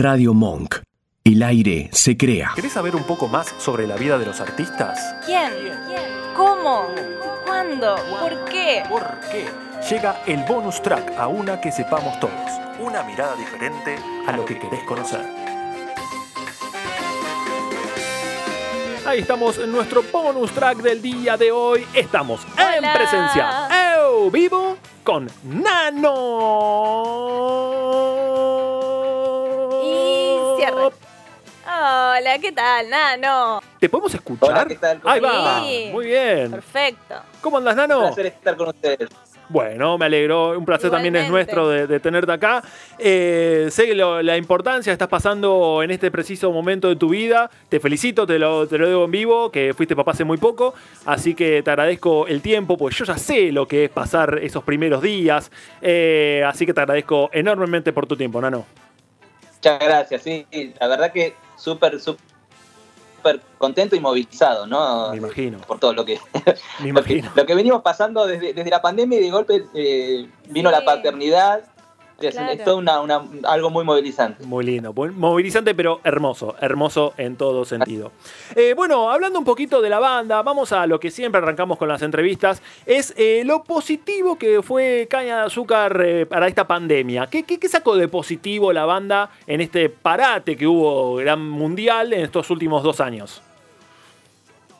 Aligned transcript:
Radio 0.00 0.32
Monk. 0.32 0.76
El 1.24 1.42
aire 1.42 1.88
se 1.92 2.16
crea. 2.16 2.52
¿Querés 2.54 2.74
saber 2.74 2.94
un 2.94 3.02
poco 3.02 3.26
más 3.26 3.52
sobre 3.58 3.84
la 3.84 3.96
vida 3.96 4.16
de 4.16 4.26
los 4.26 4.40
artistas? 4.40 5.16
¿Quién? 5.26 5.50
¿Cómo? 6.36 6.84
¿Cuándo? 7.44 7.96
¿Por 8.20 8.44
qué? 8.44 8.84
¿Por 8.88 9.02
qué? 9.32 9.48
Llega 9.90 10.22
el 10.24 10.44
bonus 10.44 10.80
track 10.82 11.18
a 11.18 11.26
una 11.26 11.60
que 11.60 11.72
sepamos 11.72 12.20
todos. 12.20 12.32
Una 12.78 13.02
mirada 13.02 13.34
diferente 13.34 13.96
a 14.24 14.36
lo 14.36 14.44
que 14.44 14.56
querés 14.56 14.84
conocer. 14.84 15.26
Ahí 19.04 19.18
estamos 19.18 19.58
en 19.58 19.72
nuestro 19.72 20.04
bonus 20.12 20.52
track 20.52 20.78
del 20.78 21.02
día 21.02 21.36
de 21.36 21.50
hoy. 21.50 21.84
Estamos 21.92 22.46
en 22.56 22.84
Hola. 22.84 22.92
presencia, 22.92 23.68
eu 23.96 24.30
vivo, 24.30 24.76
con 25.02 25.28
Nano. 25.42 26.14
Hola, 32.18 32.38
¿qué 32.40 32.50
tal, 32.52 32.90
Nano? 32.90 33.60
¿Te 33.78 33.88
podemos 33.88 34.12
escuchar? 34.12 34.50
Hola, 34.50 34.64
¿qué 34.66 34.74
tal? 34.74 34.98
¿Cómo 35.00 35.14
Ahí 35.14 35.20
va. 35.20 35.60
Sí. 35.62 35.88
Muy 35.92 36.06
bien. 36.06 36.50
Perfecto. 36.50 37.14
¿Cómo 37.40 37.58
andas, 37.58 37.74
Un 37.74 37.78
Nano? 37.78 38.00
placer 38.00 38.26
estar 38.26 38.56
con 38.56 38.68
ustedes. 38.68 39.08
Bueno, 39.48 39.96
me 39.96 40.06
alegro. 40.06 40.58
Un 40.58 40.64
placer 40.64 40.90
también 40.90 41.14
es 41.16 41.30
nuestro 41.30 41.68
de, 41.68 41.86
de 41.86 42.00
tenerte 42.00 42.32
acá. 42.32 42.62
Eh, 42.98 43.68
sé 43.70 43.94
lo- 43.94 44.20
la 44.20 44.36
importancia 44.36 44.90
que 44.90 44.94
estás 44.94 45.08
pasando 45.08 45.80
en 45.82 45.90
este 45.92 46.10
preciso 46.10 46.50
momento 46.50 46.88
de 46.88 46.96
tu 46.96 47.08
vida. 47.10 47.48
Te 47.68 47.78
felicito, 47.78 48.26
te 48.26 48.38
lo, 48.38 48.66
te 48.66 48.78
lo 48.78 48.88
digo 48.88 49.04
en 49.04 49.10
vivo, 49.12 49.50
que 49.52 49.72
fuiste 49.72 49.94
papá 49.94 50.10
hace 50.10 50.24
muy 50.24 50.38
poco. 50.38 50.74
Así 51.06 51.34
que 51.34 51.62
te 51.62 51.70
agradezco 51.70 52.26
el 52.26 52.42
tiempo, 52.42 52.76
porque 52.76 52.96
yo 52.96 53.04
ya 53.04 53.16
sé 53.16 53.52
lo 53.52 53.68
que 53.68 53.84
es 53.84 53.90
pasar 53.90 54.40
esos 54.42 54.64
primeros 54.64 55.00
días. 55.02 55.50
Eh, 55.80 56.42
así 56.46 56.66
que 56.66 56.74
te 56.74 56.80
agradezco 56.80 57.30
enormemente 57.32 57.92
por 57.92 58.06
tu 58.06 58.16
tiempo, 58.16 58.40
Nano. 58.40 58.66
Muchas 59.54 59.78
gracias, 59.78 60.22
sí, 60.22 60.46
la 60.80 60.88
verdad 60.88 61.12
que 61.12 61.34
súper, 61.58 62.00
súper 62.00 63.40
contento 63.58 63.96
y 63.96 64.00
movilizado, 64.00 64.66
¿no? 64.66 65.10
Me 65.10 65.16
imagino. 65.18 65.58
Por 65.58 65.78
todo 65.78 65.92
lo 65.92 66.04
que, 66.04 66.18
Me 66.32 66.40
lo 66.44 66.54
que, 66.82 66.88
imagino. 66.88 67.32
lo 67.34 67.44
que 67.46 67.54
venimos 67.54 67.82
pasando 67.82 68.26
desde, 68.26 68.54
desde 68.54 68.70
la 68.70 68.80
pandemia 68.80 69.18
y 69.18 69.24
de 69.24 69.30
golpe 69.30 69.66
eh, 69.74 70.30
vino 70.46 70.70
Sí. 70.70 70.76
la 70.76 70.84
paternidad. 70.84 71.64
Es, 72.20 72.34
Claro. 72.34 72.52
es 72.52 72.64
todo 72.64 72.78
una, 72.78 73.00
una- 73.00 73.22
algo 73.44 73.70
muy 73.70 73.84
movilizante. 73.84 74.44
Muy 74.44 74.64
lindo, 74.64 74.92
buen- 74.92 75.16
movilizante 75.16 75.72
pero 75.72 76.00
hermoso, 76.02 76.56
hermoso 76.60 77.14
en 77.16 77.36
todo 77.36 77.64
sentido. 77.64 78.10
Eh, 78.56 78.74
bueno, 78.74 79.08
hablando 79.12 79.38
un 79.38 79.44
poquito 79.44 79.80
de 79.80 79.88
la 79.88 80.00
banda, 80.00 80.42
vamos 80.42 80.72
a 80.72 80.84
lo 80.88 80.98
que 80.98 81.12
siempre 81.12 81.40
arrancamos 81.40 81.78
con 81.78 81.86
las 81.86 82.02
entrevistas, 82.02 82.60
es 82.86 83.14
eh, 83.16 83.42
lo 83.44 83.62
positivo 83.62 84.36
que 84.36 84.62
fue 84.62 85.06
Caña 85.08 85.38
de 85.42 85.46
Azúcar 85.46 86.00
eh, 86.04 86.26
para 86.26 86.48
esta 86.48 86.66
pandemia. 86.66 87.28
¿Qué, 87.28 87.44
qué, 87.44 87.60
qué 87.60 87.68
sacó 87.68 87.94
de 87.94 88.08
positivo 88.08 88.72
la 88.72 88.84
banda 88.84 89.30
en 89.46 89.60
este 89.60 89.88
parate 89.88 90.56
que 90.56 90.66
hubo 90.66 91.14
gran 91.16 91.48
mundial 91.48 92.12
en 92.12 92.22
estos 92.22 92.50
últimos 92.50 92.82
dos 92.82 93.00
años? 93.00 93.42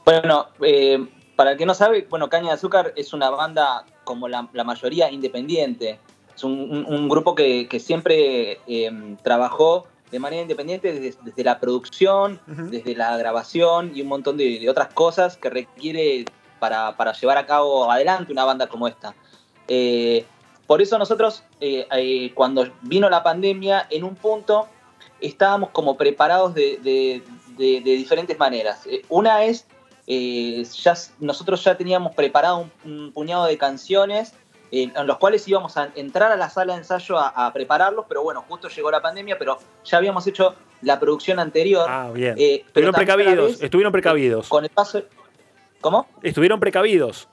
Bueno, 0.05 0.47
eh, 0.62 1.06
para 1.36 1.53
el 1.53 1.56
que 1.56 1.66
no 1.66 1.75
sabe, 1.75 2.05
bueno, 2.11 2.28
Caña 2.28 2.48
de 2.48 2.55
Azúcar 2.55 2.92
es 2.97 3.12
una 3.12 3.31
banda 3.31 3.84
como 4.03 4.27
la, 4.27 4.48
la 4.53 4.64
mayoría 4.64 5.09
independiente. 5.12 6.00
Es 6.39 6.44
un, 6.44 6.86
un- 6.89 7.08
grupo 7.08 7.34
que, 7.34 7.67
que 7.67 7.81
siempre 7.81 8.61
eh, 8.69 9.17
trabajó 9.25 9.89
de 10.12 10.20
manera 10.20 10.42
independiente 10.42 10.92
desde, 10.92 11.19
desde 11.25 11.42
la 11.42 11.58
producción, 11.58 12.41
desde 12.47 12.94
la 12.94 13.17
grabación 13.17 13.91
y 13.92 14.03
un 14.03 14.08
montón 14.08 14.36
de, 14.36 14.61
de 14.61 14.70
otras 14.70 14.94
cosas 14.94 15.36
que 15.36 15.50
requiere 15.50 16.25
para, 16.61 16.97
para 16.97 17.12
llevar 17.12 17.39
a 17.39 17.44
cabo 17.47 17.91
adelante 17.91 18.31
una 18.33 18.44
banda 18.44 18.69
como 18.69 18.86
esta. 18.86 19.16
Eh, 19.66 20.25
por 20.69 20.81
eso 20.81 20.97
nosotros, 20.97 21.42
eh, 21.61 21.89
eh, 21.91 22.31
cuando 22.34 22.69
vino 22.83 23.11
la 23.11 23.25
pandemia, 23.25 23.89
en 23.91 24.05
un 24.05 24.14
punto 24.14 24.69
estábamos 25.20 25.70
como 25.70 25.97
preparados 25.97 26.55
de, 26.55 26.78
de- 26.84 27.22
de- 27.56 27.81
de 27.81 27.91
diferentes 27.97 28.39
maneras. 28.39 28.86
Una 29.09 29.42
es, 29.42 29.66
ya, 30.06 30.94
nosotros 31.19 31.64
ya 31.64 31.77
teníamos 31.77 32.14
preparado 32.14 32.59
un, 32.59 32.70
un 32.92 33.12
puñado 33.12 33.47
de 33.47 33.59
canciones 33.59 34.34
eh, 34.70 34.90
en 34.94 35.06
los 35.06 35.18
cuales 35.18 35.46
íbamos 35.48 35.76
a 35.76 35.90
entrar 35.94 36.30
a 36.32 36.36
la 36.36 36.50
sala 36.50 36.74
de 36.74 36.80
ensayo 36.80 37.18
a, 37.18 37.28
a 37.28 37.52
prepararlos, 37.52 38.04
pero 38.08 38.22
bueno, 38.22 38.44
justo 38.48 38.68
llegó 38.68 38.90
la 38.90 39.00
pandemia, 39.02 39.38
pero 39.38 39.58
ya 39.84 39.98
habíamos 39.98 40.26
hecho 40.26 40.54
la 40.82 40.98
producción 41.00 41.38
anterior. 41.38 41.86
Ah, 41.88 42.10
bien. 42.12 42.34
eh, 42.38 42.62
Estuvieron 42.66 42.94
precavidos, 42.94 43.52
vez, 43.52 43.62
estuvieron 43.62 43.92
precavidos. 43.92 44.48
Con 44.48 44.64
el 44.64 44.70
paso... 44.70 45.02
¿Cómo? 45.80 46.06
Estuvieron 46.22 46.58
precavidos. 46.58 47.28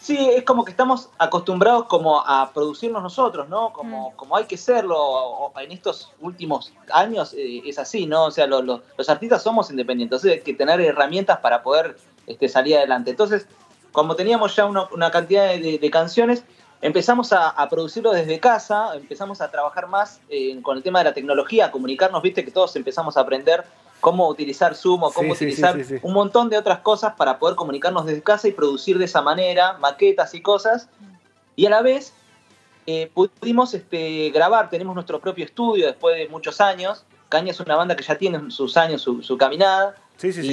Sí, 0.00 0.16
es 0.36 0.44
como 0.44 0.64
que 0.64 0.70
estamos 0.70 1.10
acostumbrados 1.18 1.86
como 1.86 2.20
a 2.24 2.52
producirnos 2.52 3.02
nosotros, 3.02 3.48
¿no? 3.48 3.72
Como, 3.72 4.14
como 4.14 4.36
hay 4.36 4.44
que 4.44 4.56
serlo 4.56 4.96
o- 4.96 5.46
o 5.52 5.58
en 5.60 5.72
estos 5.72 6.12
últimos 6.20 6.72
años 6.92 7.34
eh, 7.36 7.62
es 7.66 7.76
así, 7.78 8.06
¿no? 8.06 8.26
O 8.26 8.30
sea, 8.30 8.46
lo- 8.46 8.62
lo- 8.62 8.82
los 8.96 9.08
artistas 9.08 9.42
somos 9.42 9.68
independientes, 9.70 10.18
entonces 10.22 10.38
hay 10.38 10.44
que 10.44 10.54
tener 10.54 10.80
herramientas 10.80 11.38
para 11.40 11.60
poder 11.62 11.96
este, 12.28 12.48
salir 12.48 12.76
adelante. 12.76 13.10
Entonces, 13.10 13.48
como 13.96 14.14
teníamos 14.14 14.54
ya 14.54 14.66
una, 14.66 14.86
una 14.92 15.10
cantidad 15.10 15.48
de, 15.48 15.58
de- 15.58 15.78
de 15.78 15.90
canciones, 15.90 16.44
empezamos 16.82 17.32
a, 17.32 17.48
a 17.48 17.68
producirlo 17.70 18.12
desde 18.12 18.38
casa, 18.38 18.94
empezamos 18.94 19.40
a 19.40 19.50
trabajar 19.50 19.88
más 19.88 20.20
eh, 20.28 20.60
con 20.62 20.76
el 20.76 20.82
tema 20.82 20.98
de 21.00 21.06
la 21.06 21.14
tecnología, 21.14 21.66
a 21.66 21.70
comunicarnos, 21.70 22.20
viste 22.22 22.44
que 22.44 22.50
todos 22.50 22.76
empezamos 22.76 23.16
a 23.16 23.20
aprender 23.20 23.64
cómo 24.00 24.28
utilizar 24.28 24.74
Zoom 24.74 25.02
o 25.04 25.10
cómo 25.10 25.34
Sí, 25.34 25.44
utilizar 25.46 25.74
sí, 25.76 25.84
sí. 25.84 25.94
un 26.02 26.12
montón 26.12 26.50
de 26.50 26.58
otras 26.58 26.80
cosas 26.80 27.14
para 27.16 27.38
poder 27.38 27.56
comunicarnos 27.56 28.04
desde 28.04 28.22
casa 28.22 28.46
y 28.48 28.52
producir 28.52 28.98
de 28.98 29.06
esa 29.06 29.22
manera, 29.22 29.78
maquetas 29.78 30.34
y 30.34 30.42
cosas. 30.42 30.90
Y 31.56 31.64
a 31.64 31.70
la 31.70 31.80
vez 31.80 32.12
eh, 32.86 33.10
pudimos 33.14 33.72
este, 33.72 34.28
grabar, 34.30 34.68
tenemos 34.68 34.94
nuestro 34.94 35.18
propio 35.20 35.46
estudio 35.46 35.86
después 35.86 36.14
de 36.16 36.28
muchos 36.28 36.60
años. 36.60 37.04
Caña 37.30 37.50
es 37.52 37.58
una 37.60 37.74
banda 37.76 37.96
que 37.96 38.04
ya 38.04 38.16
tiene 38.18 38.50
sus 38.50 38.76
años, 38.76 39.00
su, 39.00 39.22
su 39.22 39.38
caminada. 39.38 39.96
Sí, 40.16 40.32
sí, 40.32 40.42
sí. 40.42 40.48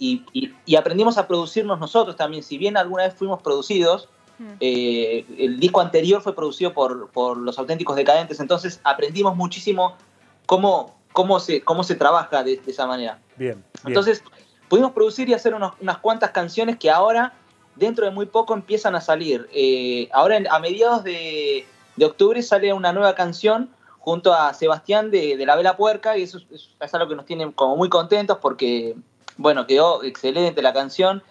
y, 0.00 0.24
y- 0.32 0.46
y- 0.46 0.54
y 0.66 0.76
aprendimos 0.76 1.16
a 1.18 1.26
producirnos 1.26 1.78
nosotros 1.80 2.16
también. 2.16 2.42
Si 2.42 2.58
bien 2.58 2.76
alguna 2.76 3.04
vez 3.04 3.14
fuimos 3.14 3.40
producidos, 3.42 4.08
Mm. 4.38 4.44
eh, 4.60 5.24
el 5.38 5.58
disco 5.58 5.80
anterior 5.80 6.20
fue 6.20 6.34
producido 6.34 6.74
por, 6.74 7.08
por 7.10 7.38
Los 7.38 7.58
Auténticos 7.58 7.96
Decadentes, 7.96 8.38
entonces 8.40 8.80
aprendimos 8.84 9.34
muchísimo 9.34 9.96
cómo, 10.44 10.94
cómo, 11.12 11.40
se, 11.40 11.62
cómo 11.62 11.82
se 11.84 11.94
trabaja 11.94 12.44
de- 12.44 12.58
de 12.58 12.70
esa 12.70 12.86
manera. 12.86 13.18
Bien, 13.36 13.54
bien. 13.54 13.64
Entonces, 13.86 14.22
pudimos 14.68 14.92
producir 14.92 15.28
y 15.30 15.32
hacer 15.34 15.54
unos- 15.54 15.72
unas 15.80 15.96
cuantas 15.98 16.32
canciones 16.32 16.76
que 16.76 16.90
ahora, 16.90 17.32
dentro 17.76 18.04
de 18.04 18.10
muy 18.10 18.26
poco, 18.26 18.52
empiezan 18.52 18.94
a 18.94 19.00
salir. 19.00 19.48
Eh, 19.54 20.10
ahora, 20.12 20.36
en- 20.36 20.48
a 20.48 20.58
mediados 20.58 21.02
de, 21.02 21.66
de 21.96 22.04
octubre, 22.04 22.42
sale 22.42 22.74
una 22.74 22.92
nueva 22.92 23.14
canción 23.14 23.70
junto 24.06 24.32
a 24.32 24.54
Sebastián 24.54 25.10
de, 25.10 25.36
de 25.36 25.44
La 25.46 25.56
Vela 25.56 25.76
Puerca, 25.76 26.16
y 26.16 26.22
eso 26.22 26.38
es, 26.38 26.68
es- 26.80 26.94
algo 26.94 27.08
que 27.08 27.16
nos 27.16 27.26
tiene 27.26 27.50
como 27.52 27.76
muy 27.76 27.88
contentos 27.88 28.38
porque, 28.40 28.94
bueno, 29.36 29.66
quedó 29.66 30.04
excelente 30.04 30.62
la 30.62 30.72
canción. 30.72 31.24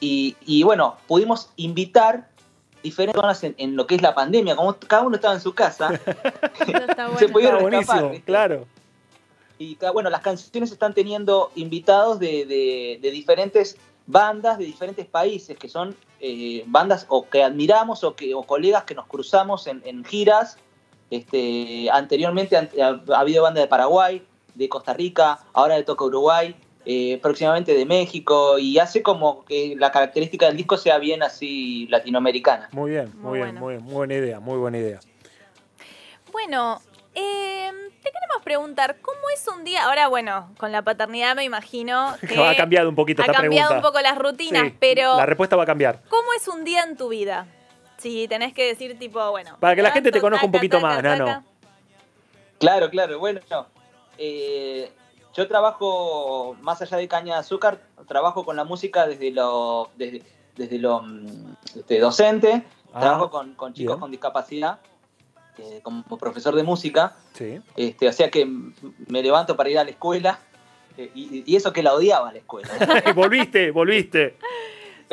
Y, 0.00 0.34
y, 0.46 0.62
bueno, 0.62 0.96
pudimos 1.06 1.50
invitar 1.56 2.30
diferentes 2.82 3.12
personas 3.14 3.44
en, 3.44 3.54
en 3.58 3.76
lo 3.76 3.86
que 3.86 3.96
es 3.96 4.00
la 4.00 4.14
pandemia, 4.14 4.56
como 4.56 4.72
cada 4.78 5.02
uno 5.02 5.16
estaba 5.16 5.34
en 5.34 5.42
su 5.42 5.54
casa, 5.54 5.88
bueno. 6.66 7.18
se 7.18 7.28
pudieron 7.28 7.62
Está 7.62 7.78
escapar, 7.78 8.00
buenísimo, 8.00 8.08
¿viste? 8.10 8.24
claro. 8.24 8.66
Y 9.58 9.76
bueno, 9.92 10.08
las 10.08 10.22
canciones 10.22 10.72
están 10.72 10.94
teniendo 10.94 11.50
invitados 11.56 12.18
de, 12.18 12.46
de- 12.46 12.98
de 13.02 13.10
diferentes 13.10 13.76
bandas 14.06 14.56
de 14.58 14.64
diferentes 14.64 15.04
países, 15.06 15.58
que 15.58 15.68
son 15.68 15.94
eh, 16.20 16.64
bandas 16.68 17.04
o 17.10 17.28
que 17.28 17.42
admiramos 17.42 18.02
o, 18.02 18.14
que, 18.16 18.34
o 18.34 18.44
colegas 18.44 18.84
que 18.84 18.94
nos 18.94 19.06
cruzamos 19.06 19.66
en, 19.66 19.82
en 19.84 20.04
giras. 20.04 20.56
Este, 21.10 21.88
anteriormente 21.90 22.56
ha, 22.56 22.68
ha 23.14 23.20
habido 23.20 23.42
bandas 23.42 23.62
de 23.64 23.68
Paraguay, 23.68 24.22
de 24.54 24.68
Costa 24.68 24.92
Rica, 24.94 25.38
ahora 25.52 25.74
de 25.76 25.82
Toca 25.84 26.04
Uruguay, 26.04 26.54
eh, 26.86 27.18
próximamente 27.22 27.74
de 27.74 27.86
México, 27.86 28.58
y 28.58 28.78
hace 28.78 29.02
como 29.02 29.44
que 29.44 29.74
la 29.78 29.90
característica 29.90 30.46
del 30.46 30.56
disco 30.56 30.76
sea 30.76 30.98
bien 30.98 31.22
así 31.22 31.86
latinoamericana. 31.88 32.68
Muy 32.72 32.90
bien, 32.92 33.10
muy, 33.14 33.22
Muy 33.22 33.38
bien, 33.38 33.46
bueno. 33.48 33.60
muy 33.60 33.72
bien, 33.74 33.84
muy 33.84 33.94
buena 33.94 34.14
idea, 34.14 34.40
muy 34.40 34.58
buena 34.58 34.78
idea. 34.78 35.00
Bueno, 36.32 36.80
eh, 37.14 37.70
te 38.02 38.10
queremos 38.10 38.42
preguntar, 38.44 38.96
¿cómo 39.00 39.18
es 39.34 39.46
un 39.48 39.64
día? 39.64 39.84
Ahora, 39.84 40.08
bueno, 40.08 40.50
con 40.58 40.72
la 40.72 40.82
paternidad 40.82 41.34
me 41.36 41.44
imagino 41.44 42.14
que 42.28 42.36
ha 42.38 42.56
cambiado 42.56 42.88
un 42.88 42.94
poquito 42.96 43.22
ha 43.22 43.26
esta 43.26 43.40
cambiado 43.40 43.68
pregunta. 43.70 43.88
un 43.88 43.92
poco 43.92 44.02
las 44.02 44.18
rutinas, 44.18 44.64
Sí, 44.64 44.74
pero 44.78 45.16
La 45.16 45.26
respuesta 45.26 45.56
va 45.56 45.62
a 45.62 45.66
cambiar. 45.66 46.02
¿cómo 46.08 46.32
es 46.36 46.48
un 46.48 46.64
día 46.64 46.82
en 46.82 46.96
tu 46.96 47.08
vida? 47.08 47.46
Si 47.98 48.28
tenés 48.28 48.52
que 48.52 48.66
decir 48.66 48.98
tipo, 48.98 49.30
bueno... 49.30 49.56
Para 49.60 49.74
que 49.76 49.82
la 49.82 49.90
gente 49.90 50.10
te 50.12 50.20
conozca 50.20 50.46
un 50.46 50.52
poquito 50.52 50.76
taca, 50.78 50.86
más, 50.88 51.02
Nano. 51.02 51.24
taca. 51.24 51.44
Claro, 52.58 52.90
claro. 52.90 53.18
Bueno, 53.18 53.40
eh, 54.18 54.90
yo 55.34 55.48
trabajo, 55.48 56.56
más 56.60 56.80
allá 56.82 56.96
de 56.96 57.08
caña 57.08 57.34
de 57.34 57.40
azúcar, 57.40 57.80
trabajo 58.06 58.44
con 58.44 58.56
la 58.56 58.64
música 58.64 59.06
desde 59.06 59.30
lo, 59.30 59.90
desde, 59.96 60.22
desde 60.56 60.78
lo 60.78 61.02
mm, 61.02 61.56
este, 61.76 61.98
docente, 61.98 62.62
Ah, 62.96 63.00
trabajo 63.00 63.28
con, 63.28 63.54
con 63.54 63.72
chicos 63.74 63.94
bien. 63.96 64.00
con 64.00 64.10
discapacidad, 64.12 64.78
eh, 65.58 65.80
como 65.82 66.04
profesor 66.16 66.54
de 66.54 66.62
música, 66.62 67.16
Sí. 67.32 67.60
este, 67.76 68.06
o 68.08 68.12
sea 68.12 68.30
que 68.30 68.46
me 69.08 69.20
levanto 69.20 69.56
para 69.56 69.68
ir 69.68 69.78
a 69.80 69.84
la 69.84 69.90
escuela, 69.90 70.38
eh, 70.96 71.10
y, 71.12 71.42
y 71.44 71.56
eso 71.56 71.72
que 71.72 71.82
la 71.82 71.92
odiaba 71.92 72.30
la 72.32 72.38
escuela. 72.38 72.68
volviste, 73.16 73.72
volviste. 73.72 74.36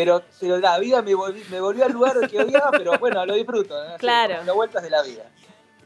Pero, 0.02 0.24
pero 0.40 0.58
la 0.58 0.80
vida 0.80 1.04
me 1.04 1.14
volvió, 1.14 1.44
me 1.52 1.62
volvió 1.62 1.86
al 1.86 1.92
lugar 1.92 2.28
que 2.28 2.40
odiaba, 2.42 2.72
pero 2.72 2.98
bueno, 2.98 3.24
lo 3.24 3.36
disfruto. 3.36 3.76
¿no? 3.88 3.98
Claro. 3.98 4.36
Las 4.44 4.56
vueltas 4.56 4.82
de 4.82 4.90
la 4.90 5.04
vida. 5.04 5.30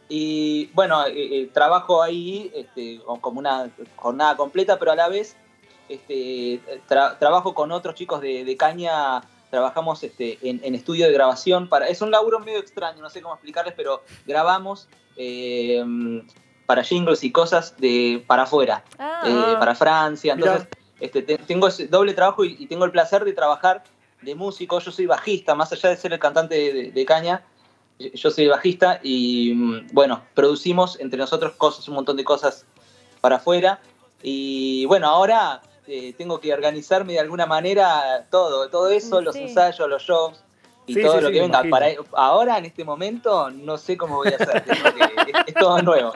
Y 0.08 0.68
bueno, 0.74 1.06
eh, 1.08 1.14
eh, 1.16 1.50
trabajo 1.54 2.02
ahí 2.02 2.50
este, 2.56 3.02
como 3.20 3.40
una 3.40 3.70
jornada 3.98 4.38
completa, 4.38 4.80
pero 4.80 4.92
a 4.92 4.96
la 4.96 5.10
vez 5.10 5.36
este, 5.90 6.62
tra- 6.88 7.18
trabajo 7.20 7.54
con 7.54 7.72
otros 7.74 7.96
chicos 7.96 8.22
de, 8.22 8.46
de 8.46 8.56
Caña, 8.56 9.22
trabajamos 9.50 10.02
este, 10.04 10.38
en, 10.48 10.62
en 10.64 10.76
estudio 10.76 11.08
de 11.08 11.12
grabación. 11.14 11.68
Para, 11.68 11.88
es 11.90 12.02
un 12.02 12.10
laburo 12.12 12.40
medio 12.40 12.60
extraño, 12.60 13.02
no 13.02 13.10
sé 13.10 13.22
cómo 13.22 13.34
explicarles, 13.36 13.74
pero 13.76 14.02
grabamos 14.26 14.88
eh, 15.18 15.84
para 16.66 16.84
jingles 16.84 17.24
y 17.24 17.32
cosas 17.32 17.76
de, 17.80 18.24
para 18.28 18.44
afuera, 18.44 18.84
Ah, 18.98 19.24
eh, 19.26 19.56
para 19.60 19.76
Francia. 19.76 20.34
Entonces, 20.34 20.68
este, 21.00 21.22
te- 21.24 21.38
tengo 21.40 21.68
ese 21.68 21.88
doble 21.88 22.14
trabajo 22.14 22.46
y, 22.46 22.56
y 22.60 22.68
tengo 22.68 22.86
el 22.86 22.92
placer 22.92 23.26
de 23.26 23.34
trabajar 23.34 23.84
de 24.26 24.36
músico. 24.36 24.80
Yo 24.80 24.92
soy 24.92 25.06
bajista, 25.06 25.56
más 25.56 25.72
allá 25.72 25.90
de 25.90 25.98
ser 25.98 26.12
el 26.14 26.20
cantante 26.20 26.56
de, 26.56 26.74
de- 26.74 26.92
de 26.92 27.06
Caña, 27.06 27.44
yo- 28.00 28.30
soy 28.32 28.48
bajista 28.48 29.00
y 29.04 29.54
mm, 29.54 29.88
bueno, 29.94 30.24
producimos 30.34 31.00
entre 31.00 31.18
nosotros 31.20 31.54
cosas, 31.54 31.88
un 31.88 31.96
montón 31.96 32.18
de 32.18 32.24
cosas 32.26 32.66
para 33.22 33.38
afuera. 33.38 33.80
Y 34.22 34.86
bueno, 34.88 35.08
ahora 35.08 35.62
eh, 35.88 36.14
tengo 36.18 36.40
que 36.40 36.54
organizarme 36.54 37.14
de 37.14 37.20
alguna 37.20 37.46
manera 37.46 38.28
todo, 38.32 38.70
todo 38.70 38.90
eso, 38.90 39.22
los 39.22 39.36
ensayos, 39.36 39.88
los 39.88 40.02
shows 40.04 40.42
y 40.88 40.94
Sí, 40.96 41.02
todo 41.02 41.16
sí, 41.18 41.22
lo 41.22 41.28
sí, 41.30 41.34
que 41.34 41.42
venga. 41.42 41.64
Para, 41.70 41.88
ahora, 42.14 42.58
en 42.58 42.66
este 42.66 42.84
momento, 42.84 43.50
no 43.52 43.78
sé 43.78 43.96
cómo 43.98 44.18
voy 44.18 44.28
a 44.30 44.36
hacer. 44.36 44.64
que- 44.64 44.72
es, 44.72 44.78
es 45.48 45.54
todo 45.56 45.82
nuevo. 45.82 46.12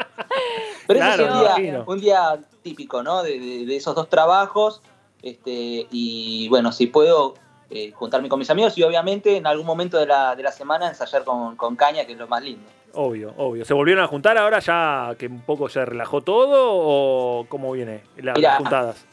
Pero 0.88 1.00
Claro, 1.00 1.24
ese 1.24 1.24
es 1.24 1.30
un 1.36 1.40
día, 1.40 1.50
imagino. 1.58 1.84
un 1.88 2.00
día 2.02 2.40
típico, 2.64 3.02
¿no? 3.04 3.24
De, 3.24 3.40
de- 3.40 3.66
de 3.66 3.76
esos 3.76 3.96
dos 3.96 4.10
trabajos. 4.10 4.82
Este, 5.22 5.88
y 5.92 6.48
bueno, 6.50 6.72
si 6.72 6.88
puedo 6.88 7.34
eh, 7.70 7.92
juntarme 7.92 8.30
con 8.30 8.40
mis 8.40 8.50
amigos 8.50 8.78
y 8.78 8.84
obviamente 8.84 9.38
en 9.38 9.46
algún 9.48 9.66
momento 9.66 9.98
de 10.00 10.06
la, 10.08 10.36
de 10.36 10.44
la 10.44 10.52
semana 10.52 10.88
ensayar 10.88 11.24
con, 11.24 11.56
con 11.56 11.76
caña, 11.76 12.06
que 12.06 12.14
es 12.14 12.18
lo 12.18 12.28
más 12.28 12.42
lindo. 12.44 12.68
Obvio, 12.94 13.34
obvio. 13.38 13.66
¿Se 13.66 13.74
volvieron 13.76 14.04
a 14.04 14.08
juntar 14.08 14.38
ahora 14.38 14.60
ya 14.60 15.14
que 15.20 15.28
un 15.28 15.42
poco 15.42 15.70
se 15.70 15.86
relajó 15.86 16.22
todo 16.22 16.72
o 16.74 17.46
cómo 17.48 17.72
viene 17.72 18.02
la- 18.18 18.34
Mirá. 18.34 18.50
las 18.50 18.58
juntadas? 18.58 19.06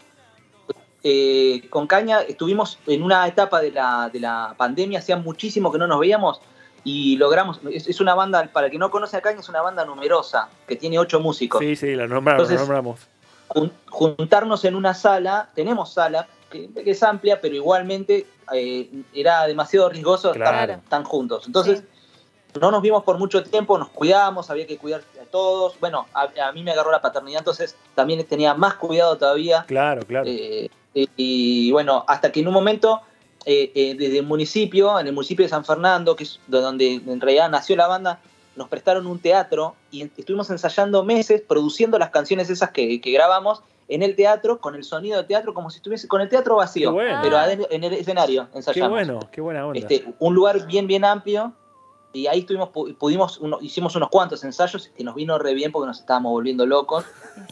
Eh, 1.08 1.62
con 1.70 1.86
Caña 1.86 2.20
estuvimos 2.22 2.78
en 2.86 3.02
una 3.02 3.26
etapa 3.28 3.60
de 3.60 3.70
la, 3.70 4.10
de 4.12 4.18
la 4.18 4.54
pandemia, 4.56 4.98
hacía 4.98 5.16
muchísimo 5.16 5.70
que 5.70 5.78
no 5.78 5.86
nos 5.86 6.00
veíamos 6.00 6.40
y 6.82 7.16
logramos, 7.16 7.60
es, 7.70 7.86
es 7.86 8.00
una 8.00 8.14
banda, 8.14 8.48
para 8.52 8.66
el 8.66 8.72
que 8.72 8.78
no 8.78 8.90
conoce 8.90 9.16
a 9.16 9.20
Caña, 9.20 9.40
es 9.40 9.48
una 9.48 9.60
banda 9.62 9.84
numerosa, 9.84 10.48
que 10.66 10.74
tiene 10.76 10.98
ocho 10.98 11.20
músicos. 11.20 11.60
Sí, 11.60 11.76
sí, 11.76 11.94
la 11.94 12.06
nombramos, 12.06 12.48
la 12.48 12.54
Entonces- 12.54 12.58
nombramos. 12.60 13.00
Jun- 13.48 13.72
juntarnos 13.88 14.64
en 14.64 14.74
una 14.74 14.94
sala, 14.94 15.50
tenemos 15.54 15.92
sala, 15.92 16.26
que, 16.50 16.68
es 16.84 17.02
amplia, 17.02 17.40
pero 17.40 17.54
igualmente 17.54 18.26
eh, 18.52 18.88
era 19.14 19.46
demasiado 19.46 19.88
riesgoso 19.88 20.32
Claro. 20.32 20.72
estar 20.72 20.80
tan 20.88 21.04
juntos. 21.04 21.46
Entonces, 21.46 21.82
no 22.60 22.70
nos 22.70 22.82
vimos 22.82 23.04
por 23.04 23.18
mucho 23.18 23.42
tiempo, 23.42 23.78
nos 23.78 23.88
cuidamos, 23.90 24.50
había 24.50 24.66
que 24.66 24.78
cuidar 24.78 25.02
a 25.20 25.24
todos. 25.26 25.78
Bueno, 25.80 26.06
a, 26.14 26.28
a 26.48 26.52
mí 26.52 26.62
me 26.62 26.72
agarró 26.72 26.90
la 26.90 27.00
paternidad, 27.00 27.40
entonces 27.40 27.76
también 27.94 28.24
tenía 28.24 28.54
más 28.54 28.74
cuidado 28.74 29.16
todavía. 29.18 29.64
Claro, 29.66 30.02
claro. 30.02 30.26
Eh, 30.26 30.70
y, 30.94 31.08
y, 31.16 31.72
bueno, 31.72 32.04
hasta 32.08 32.32
que 32.32 32.40
en 32.40 32.48
un 32.48 32.54
momento, 32.54 33.02
eh, 33.44 33.70
eh, 33.74 33.94
desde 33.98 34.18
el 34.18 34.26
municipio, 34.26 34.98
en 34.98 35.06
el 35.06 35.12
municipio 35.12 35.44
de 35.44 35.50
San 35.50 35.64
Fernando, 35.64 36.16
que 36.16 36.24
es 36.24 36.40
de 36.46 36.60
donde 36.60 36.94
en 36.94 37.20
realidad 37.20 37.50
nació 37.50 37.76
la 37.76 37.86
banda, 37.86 38.20
nos 38.54 38.68
prestaron 38.68 39.06
un 39.06 39.18
teatro 39.18 39.74
y 39.90 40.02
estuvimos 40.02 40.48
ensayando 40.48 41.04
meses, 41.04 41.42
produciendo 41.46 41.98
las 41.98 42.08
canciones 42.10 42.48
esas 42.48 42.70
que, 42.70 43.00
que 43.02 43.10
grabamos 43.10 43.62
en 43.88 44.02
el 44.02 44.16
teatro, 44.16 44.60
con 44.60 44.74
el 44.74 44.82
sonido 44.84 45.18
de 45.18 45.24
teatro, 45.24 45.54
como 45.54 45.70
si 45.70 45.76
estuviese 45.76 46.08
con 46.08 46.20
el 46.20 46.28
teatro 46.28 46.56
vacío, 46.56 46.90
Qué 46.90 46.94
bueno. 46.94 47.18
pero 47.22 47.38
en 47.70 47.84
el 47.84 47.92
escenario 47.92 48.48
Qué 48.50 48.58
ensayamos. 48.58 48.90
bueno, 48.90 49.20
qué 49.30 49.40
buena 49.40 49.66
onda. 49.66 49.78
Este, 49.78 50.04
un 50.18 50.34
lugar 50.34 50.66
bien, 50.66 50.86
bien 50.86 51.04
amplio. 51.04 51.52
Y 52.12 52.26
ahí 52.28 52.42
tuvimos, 52.44 52.70
pu- 52.70 52.96
pudimos, 52.96 53.38
uno- 53.38 53.58
hicimos 53.60 53.94
unos 53.94 54.08
cuantos 54.08 54.42
ensayos 54.42 54.88
que 54.88 55.04
nos 55.04 55.14
vino 55.14 55.38
re 55.38 55.52
bien 55.52 55.70
porque 55.70 55.86
nos 55.88 56.00
estábamos 56.00 56.32
volviendo 56.32 56.64
locos. 56.66 57.04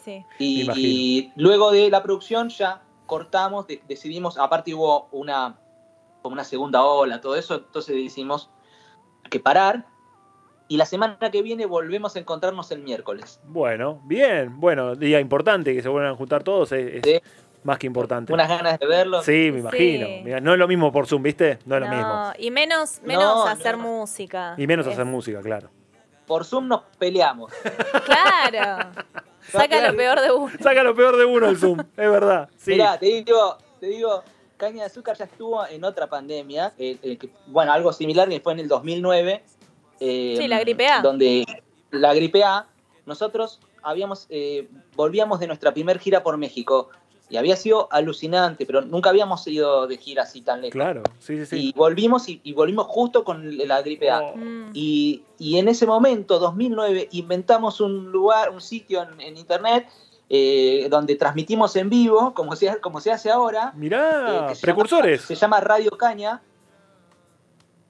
sí. 0.05 0.25
Y, 0.39 0.71
y 0.75 1.33
luego 1.37 1.71
de 1.71 1.91
la 1.91 2.03
producción 2.03 2.49
ya 2.49 2.83
cortamos, 3.07 3.67
de- 3.67 3.83
decidimos, 3.87 4.39
aparte 4.39 4.75
hubo 4.75 5.09
una, 5.13 5.59
como 6.23 6.33
una 6.33 6.45
segunda 6.45 6.83
ola, 6.83 7.21
todo 7.21 7.37
eso, 7.37 7.57
entonces 7.57 7.95
decidimos 7.95 8.49
que 9.31 9.39
parar. 9.39 9.87
Y 10.69 10.76
la 10.78 10.87
semana 10.87 11.19
que 11.31 11.43
viene 11.43 11.66
volvemos 11.66 12.16
a 12.16 12.19
encontrarnos 12.19 12.70
el 12.70 12.81
miércoles. 12.81 13.38
Bueno, 13.44 14.00
bien, 14.05 14.58
bueno, 14.61 14.94
día 14.96 15.20
importante 15.20 15.75
que 15.75 15.82
se 15.82 15.88
vuelvan 15.88 16.12
a 16.12 16.16
juntar 16.16 16.43
todos, 16.43 16.72
es, 16.72 16.94
es 16.96 17.02
Sí. 17.05 17.20
más 17.64 17.78
que 17.78 17.87
importante. 17.87 18.32
Unas 18.32 18.49
ganas 18.49 18.78
de 18.78 18.87
verlo. 18.87 19.22
Sí, 19.22 19.50
me 19.52 19.61
imagino. 19.61 20.06
Sí. 20.06 20.20
Mira, 20.25 20.40
no 20.40 20.52
es 20.55 20.58
lo 20.58 20.66
mismo 20.66 20.90
por 20.90 21.06
Zoom, 21.06 21.22
¿viste? 21.22 21.58
No 21.66 21.75
es 21.76 21.82
lo 21.82 21.88
mismo. 21.88 22.32
Y 22.38 22.50
menos, 22.50 23.00
menos 23.02 23.25
No, 23.25 23.46
hacer 23.46 23.76
no. 23.76 23.84
música. 23.84 24.55
Y 24.56 24.66
menos 24.66 24.87
Es- 24.87 24.94
hacer 24.94 25.05
música, 25.05 25.40
claro. 25.43 25.69
Por 26.26 26.44
Zoom 26.46 26.69
nos 26.69 26.82
peleamos. 26.99 27.52
Claro. 28.06 28.90
Saca 29.50 29.87
lo 29.90 29.94
peor 29.96 30.20
de 30.22 30.31
uno. 30.32 30.52
Saca 30.61 30.82
lo 30.82 30.94
peor 30.94 31.16
de 31.19 31.25
uno 31.26 31.49
el 31.49 31.58
Zoom, 31.58 31.81
es 31.81 32.11
verdad. 32.11 32.49
Sí. 32.56 32.72
Mirá, 32.72 32.99
te 32.99 33.06
digo, 33.06 33.58
te 33.78 33.87
digo, 33.87 34.22
Caña 34.56 34.81
de 34.81 34.87
Azúcar 34.87 35.16
ya 35.16 35.25
estuvo 35.26 35.66
en 35.66 35.84
otra 35.84 36.06
pandemia, 36.06 36.72
eh, 36.78 36.96
eh, 37.02 37.19
que- 37.19 37.28
bueno, 37.49 37.72
algo 37.72 37.93
similar 37.93 38.28
que 38.28 38.40
fue 38.40 38.55
en 38.55 38.61
el 38.61 38.69
2009. 38.69 39.43
Eh, 40.05 40.37
Sí, 40.39 40.49
la 40.49 40.61
gripe 40.61 40.87
A. 40.89 41.01
Donde 41.01 41.45
la 41.91 42.12
gripe 42.15 42.43
A, 42.45 42.67
nosotros 43.06 43.61
habíamos, 43.83 44.27
eh, 44.31 44.69
volvíamos 44.97 45.41
de 45.41 45.47
nuestra 45.47 45.73
primer 45.73 45.99
gira 45.99 46.23
por 46.23 46.37
México 46.37 46.89
y 47.31 47.37
había 47.37 47.56
sido 47.56 47.89
alucinante, 47.91 48.67
pero 48.67 48.83
nunca 48.83 49.09
habíamos 49.11 49.47
ido 49.49 49.87
de 49.87 49.97
gira 49.97 50.23
así 50.25 50.43
tan 50.43 50.61
lejos. 50.61 50.73
Claro, 50.75 51.03
sí, 51.19 51.45
sí, 51.47 51.56
Y 51.56 51.61
sí. 51.69 51.73
volvimos 51.75 52.29
y, 52.29 52.41
y 52.45 52.53
volvimos 52.53 52.87
justo 52.87 53.25
con 53.25 53.56
la 53.67 53.81
gripe 53.83 54.11
A. 54.11 54.21
Oh, 54.21 54.37
Mm. 54.37 54.71
Y, 54.75 55.23
y 55.39 55.59
en 55.59 55.69
ese 55.69 55.87
momento, 55.87 56.39
2009, 56.39 57.09
inventamos 57.12 57.81
un 57.81 58.11
lugar, 58.12 58.50
un 58.50 58.61
sitio 58.61 59.03
en, 59.03 59.21
en 59.21 59.37
internet 59.39 59.87
eh, 60.29 60.87
donde 60.91 61.17
transmitimos 61.17 61.77
en 61.77 61.89
vivo, 61.91 62.33
como 62.35 62.57
se, 62.57 62.79
como 62.81 63.00
se 63.00 63.11
hace 63.12 63.31
ahora. 63.31 63.73
Mirá, 63.77 64.55
se 64.55 64.61
precursores. 64.62 65.21
llama- 65.21 65.27
se 65.29 65.35
llama 65.35 65.61
Radio 65.61 65.91
Caña. 65.93 66.43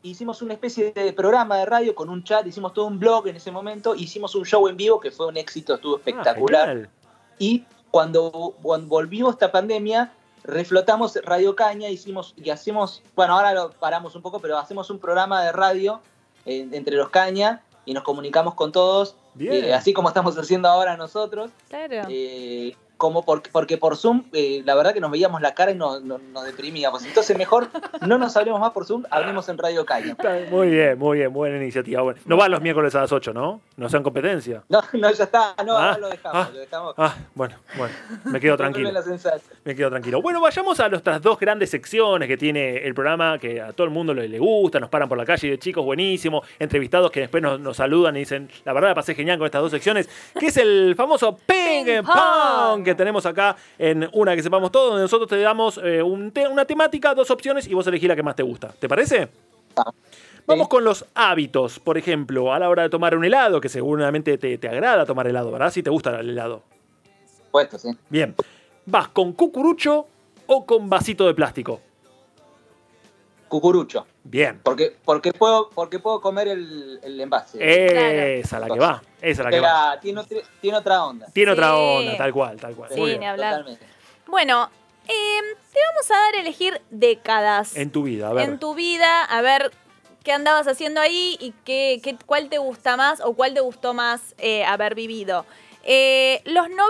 Hicimos 0.04 0.42
una 0.42 0.52
especie 0.52 0.92
de 0.92 1.14
programa 1.14 1.56
de 1.56 1.64
radio 1.64 1.94
con 1.94 2.10
un 2.10 2.22
chat, 2.22 2.46
hicimos 2.46 2.74
todo 2.74 2.84
un 2.84 2.98
blog 2.98 3.26
en 3.28 3.36
ese 3.36 3.50
momento, 3.50 3.94
hicimos 3.94 4.34
un 4.34 4.44
show 4.44 4.68
en 4.68 4.76
vivo 4.76 5.00
que 5.00 5.10
fue 5.10 5.26
un 5.26 5.38
éxito, 5.38 5.76
estuvo 5.76 5.94
Ah, 5.96 5.98
espectacular. 6.04 6.90
y 7.38 7.64
cuando, 7.90 8.54
cuando 8.62 8.86
volvimos 8.88 9.32
esta 9.32 9.50
pandemia, 9.50 10.12
reflotamos 10.42 11.18
Radio 11.24 11.56
Caña, 11.56 11.88
hicimos 11.88 12.34
y 12.36 12.50
hacemos, 12.50 13.02
bueno, 13.16 13.34
ahora 13.34 13.54
lo 13.54 13.70
paramos 13.70 14.14
un 14.14 14.20
poco, 14.20 14.40
pero 14.40 14.58
hacemos 14.58 14.90
un 14.90 14.98
programa 14.98 15.42
de 15.42 15.52
radio 15.52 16.02
eh, 16.44 16.68
entre 16.72 16.96
los 16.96 17.08
Caña 17.08 17.62
y 17.86 17.94
nos 17.94 18.02
comunicamos 18.02 18.52
con 18.54 18.72
todos, 18.72 19.16
Bien. 19.32 19.64
eh, 19.64 19.72
así 19.72 19.94
como 19.94 20.08
estamos 20.08 20.36
haciendo 20.36 20.68
ahora 20.68 20.98
nosotros, 20.98 21.50
Claro. 21.70 22.02
eh, 22.10 22.76
como 22.96 23.24
porque, 23.24 23.50
porque 23.52 23.76
por 23.78 23.96
Zoom, 23.96 24.24
eh, 24.32 24.62
la 24.64 24.74
verdad 24.74 24.94
que 24.94 25.00
nos 25.00 25.10
veíamos 25.10 25.40
la 25.40 25.54
cara 25.54 25.72
y 25.72 25.74
nos, 25.74 26.02
nos- 26.02 26.22
nos 26.22 26.44
deprimíamos. 26.44 27.04
Entonces 27.04 27.36
mejor 27.36 27.68
no 28.06 28.18
nos 28.18 28.36
hablemos 28.36 28.60
más 28.60 28.70
por 28.72 28.86
Zoom, 28.86 29.04
hablemos 29.10 29.48
en 29.48 29.58
Radio 29.58 29.84
Caña. 29.84 30.16
Muy 30.50 30.68
bien, 30.70 30.98
muy 30.98 31.18
bien, 31.18 31.32
buena 31.32 31.56
iniciativa. 31.56 32.02
Bueno, 32.02 32.20
no 32.26 32.36
van 32.36 32.50
los 32.50 32.60
miércoles 32.60 32.94
a 32.94 33.00
las 33.02 33.12
8, 33.12 33.32
¿no? 33.32 33.60
No 33.76 33.88
sean 33.88 34.02
competencia. 34.02 34.62
No, 34.68 34.80
no, 34.92 35.10
ya 35.10 35.24
está, 35.24 35.54
no, 35.66 35.76
Ah, 35.76 35.98
lo 36.00 36.08
dejamos, 36.08 36.46
ah. 36.46 36.50
lo 36.52 36.58
dejamos. 36.60 36.94
Ah, 36.96 37.14
bueno, 37.34 37.56
bueno, 37.76 37.94
me 38.24 38.40
quedo 38.40 38.56
tranquilo. 38.58 38.90
Me 39.64 39.74
quedo 39.74 39.90
tranquilo. 39.90 40.22
Bueno, 40.22 40.40
vayamos 40.40 40.78
a 40.80 40.88
nuestras 40.88 41.20
dos 41.20 41.38
grandes 41.38 41.70
secciones 41.70 42.28
que 42.28 42.36
tiene 42.36 42.78
el 42.86 42.94
programa, 42.94 43.38
que 43.38 43.60
a 43.60 43.72
todo 43.72 43.86
el 43.86 43.92
mundo 43.92 44.14
le, 44.14 44.28
le 44.28 44.38
gusta, 44.38 44.78
nos 44.80 44.88
paran 44.88 45.08
por 45.08 45.18
la 45.18 45.24
calle 45.24 45.50
de 45.50 45.58
chicos, 45.58 45.84
buenísimo, 45.84 46.42
entrevistados 46.58 47.10
que 47.10 47.20
después 47.20 47.42
nos, 47.42 47.58
nos 47.60 47.76
saludan 47.76 48.16
y 48.16 48.20
dicen, 48.20 48.48
la 48.64 48.72
verdad 48.72 48.90
la 48.90 48.94
pasé 48.94 49.14
genial 49.14 49.38
con 49.38 49.46
estas 49.46 49.62
dos 49.62 49.70
secciones, 49.72 50.08
que 50.38 50.46
es 50.46 50.56
el 50.56 50.94
famoso 50.96 51.36
Ping 51.46 52.02
Pong. 52.04 52.83
Que 52.84 52.94
tenemos 52.94 53.26
acá 53.26 53.56
en 53.78 54.08
Una 54.12 54.36
que 54.36 54.42
sepamos 54.42 54.70
todo, 54.70 54.88
donde 54.88 55.02
nosotros 55.02 55.28
te 55.28 55.40
damos 55.40 55.80
eh, 55.82 56.02
un 56.02 56.30
te- 56.30 56.46
una 56.46 56.64
temática, 56.64 57.14
dos 57.14 57.30
opciones 57.30 57.66
y 57.66 57.74
vos 57.74 57.86
elegís 57.86 58.08
la 58.08 58.14
que 58.16 58.22
más 58.22 58.36
te 58.36 58.42
gusta. 58.42 58.68
¿Te 58.78 58.88
parece? 58.88 59.28
Vamos 60.46 60.66
Sí. 60.66 60.70
con 60.70 60.84
los 60.84 61.06
hábitos, 61.14 61.80
por 61.80 61.96
ejemplo, 61.98 62.52
a 62.52 62.58
la 62.58 62.68
hora 62.68 62.82
de 62.82 62.90
tomar 62.90 63.16
un 63.16 63.24
helado, 63.24 63.60
que 63.60 63.68
seguramente 63.70 64.36
te, 64.38 64.58
te 64.58 64.68
agrada 64.68 65.06
tomar 65.06 65.26
helado, 65.26 65.50
¿verdad? 65.50 65.70
Si 65.70 65.82
te 65.82 65.88
gusta 65.90 66.20
el 66.20 66.30
helado. 66.30 66.62
Puesto, 67.50 67.78
sí. 67.78 67.88
Bien. 68.10 68.34
¿Vas 68.86 69.08
con 69.08 69.32
cucurucho 69.32 70.06
o 70.46 70.66
con 70.66 70.90
vasito 70.90 71.26
de 71.26 71.34
plástico? 71.34 71.80
Cucurucho. 73.48 74.06
Bien. 74.26 74.58
Porque, 74.62 74.96
porque, 75.04 75.32
puedo, 75.32 75.68
porque 75.70 75.98
puedo 75.98 76.20
comer 76.20 76.48
el, 76.48 76.98
el 77.02 77.20
envase. 77.20 77.58
Esa 78.40 78.58
la 78.58 78.68
que 78.68 78.78
va. 78.80 79.02
Esa 79.20 79.42
la 79.44 79.50
que 79.50 79.60
va. 79.60 80.00
Tiene, 80.00 80.20
otro- 80.20 80.40
tiene 80.60 80.78
otra 80.78 81.04
onda. 81.04 81.26
Tiene 81.32 81.52
otra 81.52 81.76
onda, 81.76 82.16
tal 82.16 82.32
cual, 82.32 82.58
tal 82.58 82.74
cual. 82.74 82.90
Sí, 82.92 82.98
Muy 83.00 83.12
ni 83.12 83.18
bien. 83.18 83.30
hablar. 83.30 83.56
Totalmente. 83.58 83.86
Bueno, 84.26 84.70
eh, 85.06 85.40
te 85.72 85.78
vamos 85.92 86.10
a 86.10 86.14
dar 86.14 86.34
a 86.36 86.40
elegir 86.40 86.80
décadas 86.90 87.76
En 87.76 87.90
tu 87.90 88.02
vida, 88.04 88.28
a 88.28 88.32
ver. 88.32 88.48
en 88.48 88.58
tu 88.58 88.74
vida, 88.74 89.24
a 89.24 89.42
ver 89.42 89.70
qué 90.24 90.32
andabas 90.32 90.66
haciendo 90.68 91.02
ahí 91.02 91.36
y 91.38 91.52
qué, 91.66 92.00
qué- 92.02 92.16
cuál 92.24 92.48
te 92.48 92.56
gusta 92.56 92.96
más 92.96 93.20
o 93.20 93.34
cuál 93.34 93.52
te 93.52 93.60
gustó 93.60 93.92
más 93.92 94.34
eh, 94.38 94.64
haber 94.64 94.94
vivido. 94.94 95.44
Eh, 95.82 96.40
¿Los 96.46 96.70
90 96.70 96.86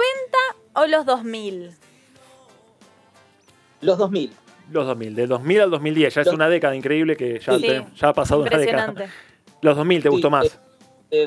o 0.75 0.87
los 0.87 1.05
2000? 1.05 1.77
Los 3.81 3.99
2000. 3.99 4.33
Los 4.71 4.87
2000, 4.87 5.15
del 5.15 5.29
2000 5.29 5.61
al 5.61 5.71
2010. 5.71 6.15
Ya 6.15 6.21
es 6.23 6.27
una 6.29 6.49
década 6.49 6.75
increíble 6.75 7.17
que 7.17 7.39
ya, 7.41 7.57
Sí. 7.57 7.63
te- 7.63 7.87
ya 7.97 8.09
ha 8.09 8.13
pasado 8.15 8.43
una 8.43 8.57
década. 8.57 8.95
Los 9.61 9.77
2000 9.77 10.03
te 10.03 10.09
Sí, 10.09 10.13
gustó 10.13 10.31
más. 10.31 10.59
eh, 11.11 11.27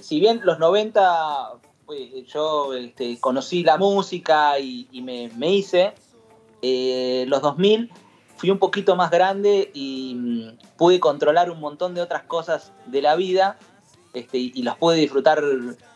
si 0.00 0.20
bien 0.20 0.40
los 0.44 0.58
90 0.58 1.52
pues, 1.84 2.00
yo 2.26 2.74
este, 2.74 3.18
conocí 3.20 3.62
la 3.62 3.76
música 3.76 4.58
y, 4.58 4.88
y 4.90 5.02
me, 5.02 5.30
me, 5.36 5.52
hice, 5.52 5.92
eh, 6.62 7.24
los 7.28 7.40
2000 7.42 7.90
fui 8.36 8.50
un 8.50 8.58
poquito 8.58 8.96
más 8.96 9.10
grande 9.10 9.70
y 9.72 10.14
mm, 10.16 10.76
pude 10.76 10.98
controlar 11.00 11.50
un 11.50 11.60
montón 11.60 11.94
de 11.94 12.00
otras 12.02 12.22
cosas 12.24 12.72
de 12.86 13.02
la 13.02 13.14
vida 13.16 13.58
este, 14.14 14.38
y, 14.38 14.52
y 14.54 14.62
las 14.64 14.76
pude 14.76 14.96
disfrutar 14.96 15.42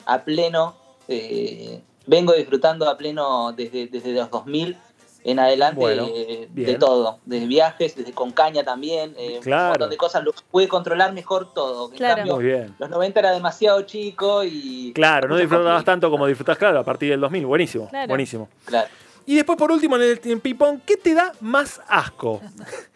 a 0.06 0.22
pleno. 0.24 0.76
Eh, 1.08 1.82
vengo 2.06 2.32
disfrutando 2.34 2.88
a 2.88 2.96
pleno 2.96 3.52
desde, 3.52 3.88
desde 3.88 4.12
los 4.12 4.30
2000 4.30 4.76
en 5.22 5.38
adelante 5.38 5.80
Bueno, 5.80 6.08
eh, 6.14 6.48
de 6.50 6.74
todo, 6.76 7.18
desde 7.26 7.46
viajes, 7.46 7.94
desde 7.94 8.12
con 8.12 8.30
caña 8.32 8.62
también, 8.64 9.14
eh, 9.18 9.40
Claro. 9.42 9.64
un 9.64 9.68
montón 9.70 9.90
de 9.90 9.96
cosas, 9.96 10.24
lo 10.24 10.32
pude 10.50 10.66
controlar 10.68 11.12
mejor 11.12 11.52
todo. 11.52 11.90
En 11.90 11.96
Claro. 11.98 12.16
cambio, 12.16 12.34
Muy 12.36 12.44
bien. 12.44 12.74
los 12.78 12.88
90 12.90 13.20
era 13.20 13.30
demasiado 13.32 13.82
chico 13.82 14.42
y... 14.44 14.92
Claro, 14.94 15.28
no 15.28 15.36
disfrutabas 15.36 15.84
tanto 15.84 16.10
como 16.10 16.26
disfrutás, 16.26 16.56
claro, 16.58 16.78
a 16.80 16.84
partir 16.84 17.10
del 17.10 17.20
2000. 17.20 17.44
Buenísimo, 17.46 17.88
Claro. 17.88 18.08
buenísimo. 18.08 18.48
Claro. 18.64 18.88
Y 19.26 19.36
después, 19.36 19.58
por 19.58 19.70
último, 19.70 19.96
en 19.96 20.02
el 20.02 20.20
en 20.24 20.40
ping-pong, 20.40 20.80
¿qué 20.86 20.96
te 20.96 21.14
da 21.14 21.32
más 21.40 21.80
asco? 21.88 22.40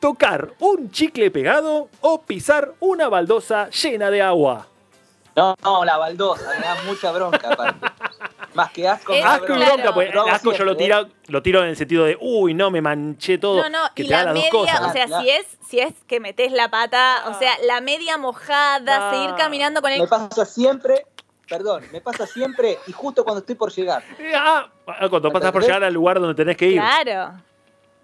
¿Tocar 0.00 0.52
un 0.60 0.90
chicle 0.90 1.30
pegado 1.30 1.88
o 2.00 2.22
pisar 2.22 2.72
una 2.80 3.08
baldosa 3.08 3.68
llena 3.70 4.10
de 4.10 4.22
agua? 4.22 4.66
No, 5.36 5.54
no, 5.62 5.84
la 5.84 5.96
baldosa, 5.96 6.48
me 6.58 6.64
da 6.66 6.76
mucha 6.86 7.12
bronca 7.12 7.52
aparte. 7.52 7.86
Más 8.54 8.70
que 8.72 8.88
asco. 8.88 9.12
me 9.12 9.18
Es- 9.18 9.24
da 9.24 9.34
Asco 9.34 9.54
y 9.54 9.58
bronca, 9.58 9.94
pues 9.94 10.10
asco 10.30 10.52
yo 10.52 10.64
lo 10.64 10.76
tiro, 10.76 11.08
lo 11.28 11.42
tiro 11.42 11.62
en 11.62 11.68
el 11.68 11.76
sentido 11.76 12.04
de, 12.04 12.16
uy, 12.20 12.52
no, 12.54 12.70
me 12.70 12.80
manché 12.82 13.38
todo. 13.38 13.62
No, 13.62 13.70
no, 13.70 13.78
que 13.94 14.02
y 14.02 14.06
te 14.08 14.12
da 14.14 14.24
la 14.24 14.32
las 14.32 14.34
dos 14.34 14.42
media, 14.44 14.50
cosas. 14.50 14.80
o 14.88 14.92
sea, 14.92 15.06
Claro. 15.06 15.22
si 15.22 15.30
es, 15.30 15.46
si 15.68 15.78
es 15.80 15.94
que 16.06 16.20
metes 16.20 16.50
la 16.52 16.68
pata, 16.70 17.24
o 17.28 17.38
sea, 17.38 17.52
la 17.66 17.80
media 17.80 18.16
mojada, 18.18 19.08
Ah. 19.08 19.12
seguir 19.14 19.34
caminando 19.36 19.80
con 19.82 19.90
Me 19.90 19.96
el. 19.98 20.08
pasa 20.08 20.44
siempre, 20.44 21.06
perdón, 21.48 21.84
me 21.92 22.00
pasa 22.00 22.26
siempre 22.26 22.78
y 22.86 22.92
justo 22.92 23.22
cuando 23.24 23.40
estoy 23.40 23.54
por 23.54 23.70
llegar. 23.72 24.02
Ah, 24.34 24.68
cuando 25.08 25.30
pasas 25.32 25.52
por 25.52 25.62
llegar 25.62 25.84
al 25.84 25.94
lugar 25.94 26.18
donde 26.18 26.34
tenés 26.34 26.56
que 26.56 26.66
ir. 26.66 26.80
Claro. 26.80 27.40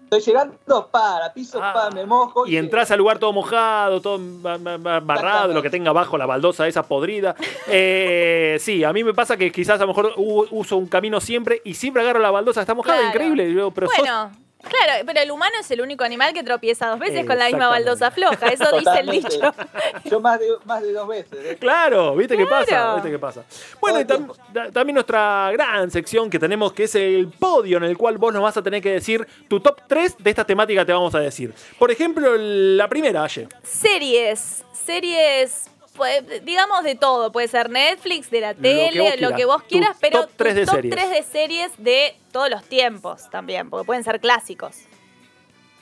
Estoy 0.09 0.21
llegando, 0.21 0.87
para, 0.89 1.33
piso, 1.33 1.59
Ah. 1.61 1.73
pa, 1.73 1.89
me 1.91 2.05
mojo. 2.05 2.47
Y 2.47 2.55
entras 2.55 2.89
al 2.91 2.97
lugar 2.99 3.19
todo 3.19 3.33
mojado, 3.33 3.99
todo 3.99 4.17
ba- 4.21 4.57
ba- 4.57 4.77
ba- 4.77 4.99
barrado, 5.01 5.53
lo 5.53 5.61
que 5.61 5.69
tenga 5.69 5.89
abajo 5.89 6.17
la 6.17 6.25
baldosa 6.25 6.65
esa 6.67 6.83
podrida. 6.83 7.35
Eh, 7.69 8.57
sí, 8.61 8.83
a 8.85 8.93
mí 8.93 9.03
me 9.03 9.13
pasa 9.13 9.35
que 9.37 9.51
quizás 9.51 9.79
a 9.79 9.83
lo 9.83 9.87
mejor 9.89 10.13
uso 10.15 10.77
un 10.77 10.87
camino 10.87 11.19
siempre 11.19 11.61
y 11.65 11.73
siempre 11.73 12.01
agarro 12.01 12.19
la 12.19 12.31
baldosa, 12.31 12.61
está 12.61 12.73
mojada, 12.73 12.97
Claro. 12.97 13.09
increíble. 13.09 13.53
Yo, 13.53 13.71
pero 13.71 13.87
sos- 13.87 13.97
Bueno, 13.99 14.31
claro, 14.67 15.03
pero 15.05 15.19
el 15.21 15.31
humano 15.31 15.55
es 15.59 15.69
el 15.71 15.81
único 15.81 16.03
animal 16.03 16.33
que 16.33 16.43
tropieza 16.43 16.87
dos 16.87 16.99
veces 16.99 17.25
con 17.25 17.37
la 17.37 17.47
misma 17.47 17.67
baldosa 17.67 18.11
floja. 18.11 18.47
Eso 18.47 18.65
dice 18.77 18.99
el 18.99 19.09
dicho. 19.09 19.39
Yo 20.05 20.19
más 20.19 20.39
de, 20.39 20.47
más 20.65 20.81
de 20.81 20.93
dos 20.93 21.07
veces. 21.07 21.33
¿eh? 21.43 21.57
Claro, 21.59 22.15
¿viste 22.15 22.37
qué 22.37 22.45
pasa? 22.45 22.65
Claro. 22.65 22.95
¿Viste 22.95 23.11
qué 23.11 23.19
pasa? 23.19 23.43
Bueno, 23.79 23.99
y 23.99 24.03
tam- 24.05 24.71
también 24.73 24.93
nuestra 24.95 25.49
gran 25.53 25.89
sección 25.91 26.29
que 26.29 26.39
tenemos, 26.39 26.73
que 26.73 26.83
es 26.85 26.95
el 26.95 27.27
podio, 27.29 27.77
en 27.77 27.83
el 27.83 27.97
cual 27.97 28.17
vos 28.17 28.33
nos 28.33 28.43
vas 28.43 28.57
a 28.57 28.61
tener 28.63 28.81
que 28.81 28.91
decir 28.93 29.27
tu 29.47 29.59
top 29.59 29.81
3 29.87 30.15
de 30.19 30.29
esta 30.29 30.45
temática 30.45 30.85
te 30.85 30.93
vamos 30.93 31.13
a 31.15 31.19
decir. 31.19 31.53
Por 31.79 31.91
ejemplo, 31.91 32.35
la 32.37 32.87
primera, 32.87 33.23
Aye. 33.23 33.47
Series. 33.63 34.63
Series. 34.85 35.69
Pues, 35.97 36.23
digamos 36.45 36.83
de 36.83 36.95
todo, 36.95 37.31
puede 37.31 37.47
ser 37.49 37.69
Netflix, 37.69 38.29
de 38.29 38.39
la 38.41 38.53
que 38.53 38.61
tele, 38.61 39.01
vos 39.01 39.09
lo 39.09 39.15
quieras. 39.17 39.37
que 39.37 39.45
vos 39.45 39.61
Tu 39.63 39.67
quieras, 39.69 39.97
pero 39.99 40.21
top 40.21 40.29
tres 40.37 40.55
de 40.55 40.65
top 40.65 40.75
series. 40.75 40.95
3 40.95 41.09
de 41.09 41.23
series 41.23 41.71
de 41.77 42.15
todos 42.31 42.49
los 42.49 42.63
tiempos 42.63 43.29
también, 43.29 43.69
porque 43.69 43.85
pueden 43.85 44.03
ser 44.03 44.19
clásicos. 44.21 44.77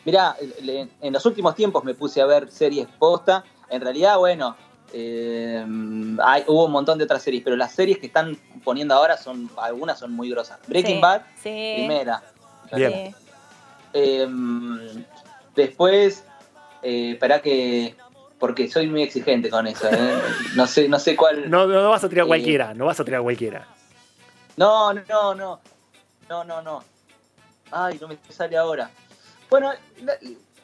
Mirá, 0.05 0.35
en 1.01 1.13
los 1.13 1.25
últimos 1.25 1.55
tiempos 1.55 1.83
me 1.83 1.93
puse 1.93 2.21
a 2.21 2.25
ver 2.25 2.49
series 2.51 2.87
posta. 2.99 3.43
En 3.69 3.81
realidad, 3.81 4.17
bueno, 4.17 4.55
eh, 4.93 5.65
hay, 6.23 6.43
hubo 6.47 6.65
un 6.65 6.71
montón 6.71 6.97
de 6.97 7.03
otras 7.03 7.23
series, 7.23 7.43
pero 7.43 7.55
las 7.55 7.73
series 7.73 7.97
que 7.97 8.05
están 8.07 8.37
poniendo 8.63 8.93
ahora 8.93 9.17
son, 9.17 9.49
algunas 9.57 9.97
son 9.99 10.11
muy 10.13 10.29
grosas. 10.29 10.59
Breaking 10.67 10.95
Sí, 10.97 11.01
Bad, 11.01 11.21
Sí. 11.35 11.73
primera. 11.77 12.23
Bien. 12.73 12.91
sí. 12.91 13.15
Eh, 13.93 14.27
después, 15.55 16.23
eh, 16.83 17.11
esperá 17.13 17.41
que. 17.41 17.95
Porque 18.39 18.69
soy 18.69 18.87
muy 18.87 19.03
exigente 19.03 19.49
con 19.49 19.65
eso. 19.67 19.87
¿eh? 19.89 20.19
No 20.55 20.67
sé, 20.67 20.87
no 20.89 20.99
sé 20.99 21.15
cuál. 21.15 21.49
No, 21.49 21.65
no 21.67 21.89
vas 21.89 22.03
a 22.03 22.09
tirar 22.09 22.25
Eh, 22.25 22.27
cualquiera, 22.27 22.73
no 22.73 22.85
vas 22.85 22.99
a 22.99 23.05
tirar 23.05 23.21
cualquiera. 23.21 23.65
No, 24.57 24.93
no, 24.93 25.33
no. 25.35 25.59
No, 26.29 26.43
no, 26.43 26.61
no. 26.61 26.83
Ay, 27.71 27.97
no 28.01 28.07
me 28.07 28.17
sale 28.29 28.57
ahora. 28.57 28.89
Bueno, 29.49 29.71
la- 30.03 30.17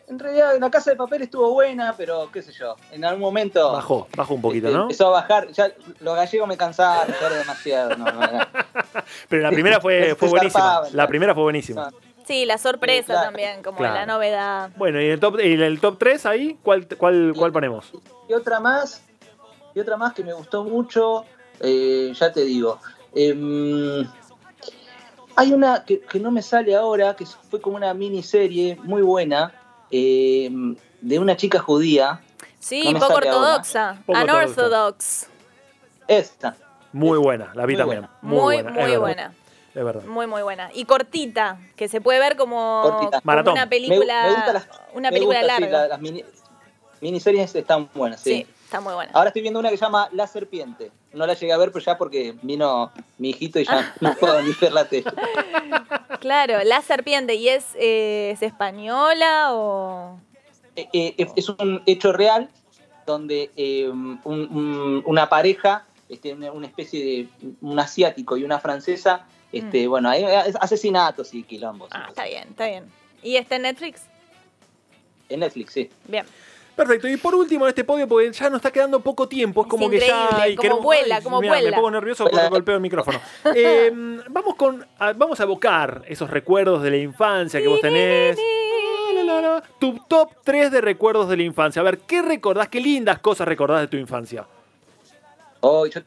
en 0.08 0.20
realidad 0.20 0.58
la 0.60 0.70
casa 0.70 0.92
de 0.92 0.98
papel 0.98 1.22
estuvo 1.22 1.54
buena, 1.54 1.94
pero 1.96 2.30
qué 2.34 2.42
sé 2.42 2.52
yo. 2.52 2.76
En 2.92 3.06
algún 3.06 3.22
momento. 3.22 3.72
Bajó, 3.72 4.08
bajó 4.18 4.34
un 4.34 4.42
poquito, 4.42 4.68
este, 4.68 4.78
¿no? 4.78 4.84
Empezó 4.84 5.08
a 5.08 5.22
bajar. 5.22 5.48
Ya 5.52 5.72
los 6.02 6.16
gallegos 6.16 6.48
me 6.50 6.58
cansaron, 6.58 7.16
ya 7.22 7.28
era 7.28 7.36
demasiado. 7.38 7.96
No, 7.96 8.06
no, 8.12 8.20
no. 8.20 8.40
Pero 9.30 9.42
la 9.44 9.50
primera 9.52 9.80
fue, 9.80 10.14
fue 10.16 10.28
buenísima. 10.28 10.82
La 10.92 11.08
primera 11.08 11.34
fue 11.34 11.44
buenísima. 11.44 11.90
Sí, 12.26 12.46
la 12.46 12.58
sorpresa 12.58 13.06
claro. 13.14 13.22
también, 13.26 13.64
como 13.64 13.78
Claro. 13.78 13.96
la 13.96 14.06
novedad. 14.06 14.70
Bueno, 14.78 15.02
y 15.02 15.08
el 15.08 15.20
top, 15.20 15.40
y 15.40 15.54
el 15.54 15.80
top 15.80 15.98
3 15.98 16.26
ahí, 16.26 16.58
¿cuál, 16.64 16.88
cuál, 16.98 17.34
cuál 17.36 17.52
ponemos? 17.52 17.92
Y 18.30 18.34
otra 18.34 18.60
más, 18.60 19.04
y 19.74 19.80
otra 19.80 19.98
más 19.98 20.14
que 20.14 20.24
me 20.24 20.34
gustó 20.34 20.64
mucho, 20.64 21.26
eh, 21.60 22.12
ya 22.16 22.32
te 22.32 22.42
digo. 22.42 22.80
em, 23.14 24.08
hay 25.36 25.54
una 25.54 25.84
que, 25.86 26.00
que 26.02 26.20
no 26.20 26.32
me 26.32 26.42
sale 26.42 26.76
ahora, 26.76 27.16
que 27.16 27.26
fue 27.26 27.60
como 27.60 27.76
una 27.78 27.94
miniserie 27.94 28.78
muy 28.84 29.02
buena, 29.02 29.54
em, 29.90 30.76
de 31.02 31.20
una 31.20 31.36
chica 31.36 31.60
judía. 31.60 32.22
Sí, 32.60 32.94
No 32.94 33.00
poco 33.00 33.16
ortodoxa. 33.16 33.98
Poco 34.06 34.22
Unorthodox. 34.22 35.28
Esta. 36.08 36.56
Muy 36.94 37.18
buena, 37.18 37.52
la 37.56 37.66
vi 37.66 37.74
Muy 37.74 37.78
también. 37.82 38.02
buena. 38.02 38.18
Muy, 38.22 38.58
es 38.58 38.64
muy 38.66 38.98
buena. 38.98 39.34
Es 39.74 39.84
verdad. 39.86 40.04
Muy, 40.04 40.28
muy 40.28 40.42
buena. 40.42 40.70
Y 40.74 40.86
cortita, 40.86 41.60
que 41.76 41.88
se 41.88 42.02
puede 42.02 42.20
ver 42.20 42.36
como, 42.36 42.82
Cortita. 42.84 43.20
como 43.20 43.22
Maratón. 43.24 43.54
una 43.54 43.70
película, 43.70 44.24
me 44.28 44.34
gusta 44.36 44.54
las- 44.54 44.68
una 44.94 45.10
me 45.10 45.16
película 45.16 45.40
gusta, 45.40 45.56
sí, 45.56 45.62
larga. 45.62 45.78
la- 45.82 45.88
las 45.88 46.02
mini- 46.02 46.26
miniseries 47.00 47.56
están 47.56 47.90
buenas, 47.94 48.20
sí. 48.22 48.34
sí. 48.46 48.48
está 48.66 48.82
muy 48.82 48.94
buena. 48.94 49.12
Ahora 49.14 49.30
estoy 49.30 49.42
viendo 49.42 49.60
una 49.60 49.70
que 49.70 49.78
se 49.78 49.86
llama 49.86 50.10
La 50.12 50.28
Serpiente. 50.28 50.92
No 51.14 51.26
la 51.26 51.34
llegué 51.34 51.52
a 51.54 51.58
ver, 51.58 51.72
pero 51.72 51.84
ya 51.84 51.98
porque 51.98 52.36
vino 52.42 52.92
mi 53.18 53.30
hijito 53.32 53.60
y 53.60 53.66
ya 53.66 53.94
no 54.02 54.14
puedo 54.16 54.42
ni 54.42 54.52
ver 54.60 54.72
la 54.74 54.86
tele. 54.86 55.12
Claro, 56.20 56.64
La 56.64 56.82
Serpiente. 56.82 57.36
¿Y 57.36 57.50
es, 57.50 57.66
eh, 57.76 58.32
es 58.32 58.42
española 58.42 59.50
o...? 59.54 60.20
Eh, 60.76 60.88
eh, 60.94 61.28
es 61.36 61.50
un 61.50 61.82
hecho 61.86 62.14
real 62.14 62.50
donde 63.06 63.52
eh, 63.58 63.90
un- 63.90 64.20
un- 64.24 65.04
una 65.06 65.28
pareja, 65.28 65.86
este, 66.08 66.34
una 66.34 66.68
especie 66.68 67.04
de 67.04 67.28
un 67.62 67.78
asiático 67.80 68.38
y 68.38 68.44
una 68.46 68.60
francesa, 68.60 69.26
este, 69.52 69.88
bueno, 69.88 70.10
hay 70.10 70.24
asesinatos 70.60 71.34
y 71.34 71.44
quilombos. 71.44 71.90
Ah, 71.92 72.06
está 72.10 72.26
bien, 72.26 72.48
está 72.50 72.68
bien. 72.68 72.86
¿Y 73.24 73.36
está 73.36 73.56
en 73.58 73.64
Netflix? 73.64 74.02
En 75.30 75.40
Netflix, 75.42 75.74
sí. 75.74 75.90
Bien. 76.08 76.26
Perfecto, 76.76 77.08
y 77.08 77.18
por 77.18 77.36
último 77.36 77.66
en 77.66 77.70
este 77.70 77.84
podio, 77.84 78.08
porque 78.08 78.32
ya 78.32 78.50
nos 78.50 78.58
está 78.60 78.72
quedando 78.72 79.02
poco 79.02 79.28
tiempo, 79.28 79.62
es 79.64 79.68
como 79.68 79.90
que 79.90 80.00
ya. 80.00 80.06
increíble, 80.06 80.50
y 80.52 80.56
como 80.56 80.62
queremos- 80.62 80.84
vuela, 80.84 81.16
ay, 81.18 81.24
como 81.24 81.42
mirá, 81.42 81.54
Me 81.56 81.62
vuela. 81.62 81.76
pongo 81.76 81.92
nervioso 81.92 82.24
porque 82.24 82.36
Vuela. 82.38 82.50
golpeo 82.50 82.76
el 82.76 82.82
micrófono. 82.82 83.20
Eh, 83.56 83.92
vamos, 84.30 84.56
con, 84.56 84.86
a- 84.98 85.14
vamos 85.14 85.40
a 85.40 85.44
evocar 85.44 86.04
esos 86.08 86.30
recuerdos 86.30 86.82
de 86.82 86.92
la 86.92 86.98
infancia 86.98 87.60
que 87.62 87.68
vos 87.68 87.82
tenés. 87.82 88.38
Tu 89.80 90.00
top 90.08 90.30
3 90.44 90.72
de 90.72 90.82
recuerdos 90.82 91.28
de 91.30 91.38
la 91.38 91.44
infancia. 91.44 91.82
A 91.82 91.84
ver, 91.84 92.00
¿qué 92.00 92.22
recordás? 92.22 92.70
¿Qué 92.70 92.80
lindas 92.80 93.20
cosas 93.20 93.48
recordás 93.48 93.82
de 93.82 93.88
tu 93.88 93.98
infancia? 93.98 94.46
Oh, 95.60 95.86
yo 95.86 96.02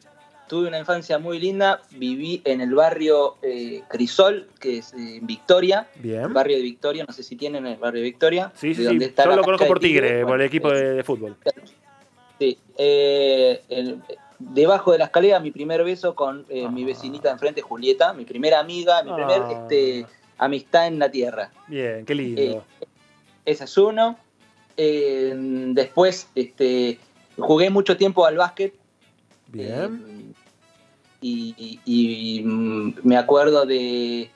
tuve 0.49 0.69
una 0.69 0.79
infancia 0.79 1.19
muy 1.19 1.39
linda, 1.39 1.81
viví 1.93 2.43
en 2.45 2.61
el 2.61 2.75
barrio 2.75 3.37
eh, 3.43 3.83
Crisol, 3.89 4.49
que 4.61 4.79
es 4.79 4.93
eh, 4.95 5.17
en 5.19 5.27
Victoria, 5.27 5.89
Bien. 5.97 6.23
el 6.23 6.29
barrio 6.33 6.57
de 6.57 6.63
Victoria, 6.63 7.05
no 7.07 7.13
sé 7.15 7.23
si 7.23 7.37
tienen 7.37 7.67
el 7.67 7.77
barrio 7.77 8.01
de 8.01 8.05
Victoria. 8.05 8.53
Sí, 8.55 8.69
de 8.69 8.75
sí, 8.75 8.87
sí. 8.99 9.05
está 9.05 9.25
Yo 9.25 9.37
lo 9.37 9.43
conozco 9.43 9.67
por 9.67 9.81
Tigre, 9.81 10.09
Tigre, 10.09 10.27
por 10.27 10.41
el 10.41 10.47
equipo 10.47 10.71
de, 10.71 10.95
de 10.95 11.03
fútbol. 11.05 11.37
Sí, 12.39 12.59
eh, 12.77 13.63
el- 13.69 14.01
debajo 14.39 14.93
de 14.93 14.99
la 14.99 15.05
escalera 15.05 15.39
mi 15.41 15.51
primer 15.53 15.83
beso 15.85 16.15
con 16.15 16.45
eh, 16.49 16.69
mi 16.69 16.83
Ah. 16.83 16.87
vecinita 16.87 17.29
de 17.29 17.33
enfrente, 17.35 17.63
Julieta, 17.63 18.13
mi 18.13 18.25
primera 18.25 18.59
amiga, 18.61 19.03
mi 19.03 19.13
primer 19.13 19.41
Ah. 19.43 19.53
este, 19.63 20.07
amistad 20.39 20.89
en 20.89 20.99
la 20.99 21.11
tierra. 21.11 21.51
Bien, 21.69 22.05
qué 22.05 22.15
lindo. 22.15 22.65
Ese 23.47 23.65
es 23.65 23.79
uno. 23.79 24.19
Después 24.77 26.29
este, 26.35 26.99
jugué 27.39 27.71
mucho 27.71 27.97
tiempo 27.97 28.27
al 28.27 28.37
básquet. 28.37 28.75
Bien. 29.49 30.24
Y, 31.27 31.55
y- 31.57 31.81
y, 32.39 32.43
mm, 32.43 32.97
me 33.03 33.17
acuerdo 33.17 33.65
de, 33.65 34.31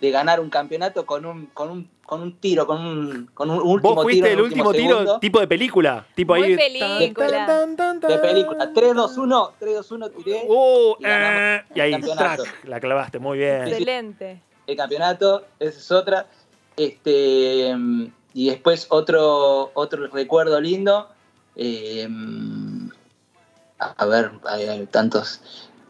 de 0.00 0.10
ganar 0.10 0.40
un 0.40 0.48
campeonato 0.48 1.04
con 1.04 1.26
un, 1.26 1.46
con 1.46 1.70
un, 1.70 1.90
con 2.06 2.22
un 2.22 2.36
tiro, 2.38 2.66
con 2.66 2.80
un, 2.80 3.30
con 3.34 3.50
un 3.50 3.58
último 3.58 3.94
¿Vos 3.94 3.94
tiro. 3.94 4.02
fuiste 4.04 4.32
en 4.32 4.38
el 4.38 4.44
último 4.44 4.72
tiro 4.72 4.88
segundo. 5.00 5.18
tipo 5.20 5.38
de 5.38 5.46
película? 5.46 6.06
Tipo 6.14 6.34
Muy 6.34 6.44
ahí. 6.44 6.56
película. 6.56 7.46
tan, 7.46 7.76
tan, 7.76 8.00
tan, 8.00 8.10
de 8.10 8.18
película. 8.18 8.72
3-2-1, 8.72 9.52
3-2-1 9.60 10.10
tiré. 10.24 10.42
Uh, 10.48 10.94
Y 10.98 11.04
eh, 11.04 11.62
y 11.74 11.80
ahí, 11.80 11.92
el 11.92 12.00
campeonato. 12.00 12.42
track, 12.44 12.64
la 12.64 12.80
clavaste, 12.80 13.18
muy 13.18 13.36
bien. 13.38 13.68
Excelente. 13.68 14.40
el 14.66 14.76
campeonato, 14.76 15.44
esa 15.58 15.78
es 15.78 15.90
otra. 15.92 16.26
Este, 16.76 17.76
y 18.32 18.48
después 18.48 18.86
otro, 18.90 19.70
otro 19.74 20.06
recuerdo 20.06 20.58
lindo. 20.60 21.08
eh, 21.54 22.08
a 23.78 24.04
ver, 24.06 24.30
hay, 24.46 24.64
hay 24.66 24.86
tantos. 24.86 25.40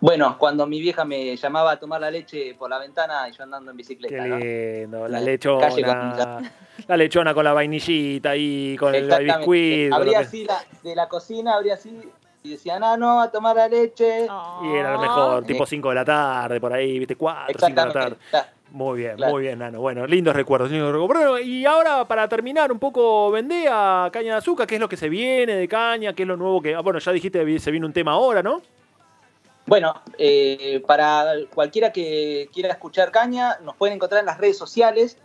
Bueno, 0.01 0.37
cuando 0.39 0.67
mi 0.67 0.81
vieja 0.81 1.05
me 1.05 1.37
llamaba 1.37 1.73
a 1.73 1.77
tomar 1.79 2.01
la 2.01 2.11
leche 2.11 2.55
por 2.59 2.71
la 2.71 2.79
ventana 2.79 3.29
y 3.29 3.33
yo 3.33 3.43
andando 3.45 3.71
en 3.71 3.77
bicicleta. 3.77 4.15
Qué 4.15 4.21
¿no? 4.29 4.39
lindo, 4.39 5.09
la 5.09 5.21
La 5.21 5.27
lechona. 5.27 5.69
calle 5.69 5.83
con 5.85 6.51
La 6.89 6.97
lechona 6.97 7.35
con 7.35 7.45
la 7.45 7.53
vainillita 7.53 8.31
ahí, 8.31 8.77
con 8.79 8.95
el 8.95 9.07
biscuit. 9.07 9.93
Abría 9.93 10.19
que- 10.21 10.25
así 10.25 10.45
la, 10.45 10.59
de 10.83 10.97
la 10.97 11.07
cocina, 11.09 11.55
abría 11.55 11.75
así 11.75 12.01
y 12.43 12.51
decía, 12.53 12.79
no, 12.79 12.97
no, 12.97 13.21
a 13.21 13.31
tomar 13.31 13.55
la 13.57 13.69
leche. 13.69 14.27
Y 14.65 14.69
era 14.75 14.95
lo 14.95 15.01
mejor, 15.01 15.45
tipo 15.45 15.67
5 15.67 15.91
de 15.91 15.95
la 15.95 16.05
tarde, 16.07 16.59
por 16.61 16.73
ahí, 16.73 16.99
viste, 16.99 17.17
4, 17.17 17.59
5 17.67 17.81
de 17.81 17.87
la 17.87 17.93
tarde. 17.93 18.17
Muy 18.71 19.01
bien, 19.01 19.17
Claro. 19.17 19.33
muy 19.33 19.43
bien, 19.43 19.59
Nano. 19.59 19.81
Bueno, 19.81 20.07
lindos 20.07 20.35
recuerdos, 20.35 20.71
lindos 20.71 20.93
recuerdos. 20.93 21.09
Bueno, 21.33 21.39
y 21.41 21.67
ahora 21.67 22.07
para 22.07 22.27
terminar 22.29 22.73
un 22.73 22.79
poco, 22.79 23.31
vendé 23.31 23.67
a 23.69 24.09
Caña 24.13 24.33
de 24.33 24.39
Azúcar, 24.39 24.67
qué 24.67 24.77
es 24.77 24.81
lo 24.81 24.89
que 24.89 24.97
se 24.97 25.09
viene 25.11 25.55
de 25.57 25.69
Caña, 25.69 26.15
qué 26.15 26.23
es 26.23 26.29
lo 26.29 26.37
nuevo 26.39 26.63
que... 26.63 26.75
ah, 26.75 26.81
Bueno, 26.81 26.99
ya 27.01 27.13
dijiste, 27.13 27.59
se 27.59 27.71
viene 27.71 27.85
un 27.85 27.93
tema 27.93 28.13
ahora, 28.13 28.43
¿no? 28.43 28.63
Bueno, 29.71 29.95
eh, 30.19 30.83
para 30.85 31.27
cualquiera 31.55 31.93
que 31.93 32.49
quiera 32.53 32.71
escuchar 32.71 33.13
caña, 33.13 33.57
nos 33.63 33.77
pueden 33.77 33.95
encontrar 33.95 34.19
en 34.19 34.27
las 34.27 34.39
redes 34.39 34.59
sociales, 34.59 35.17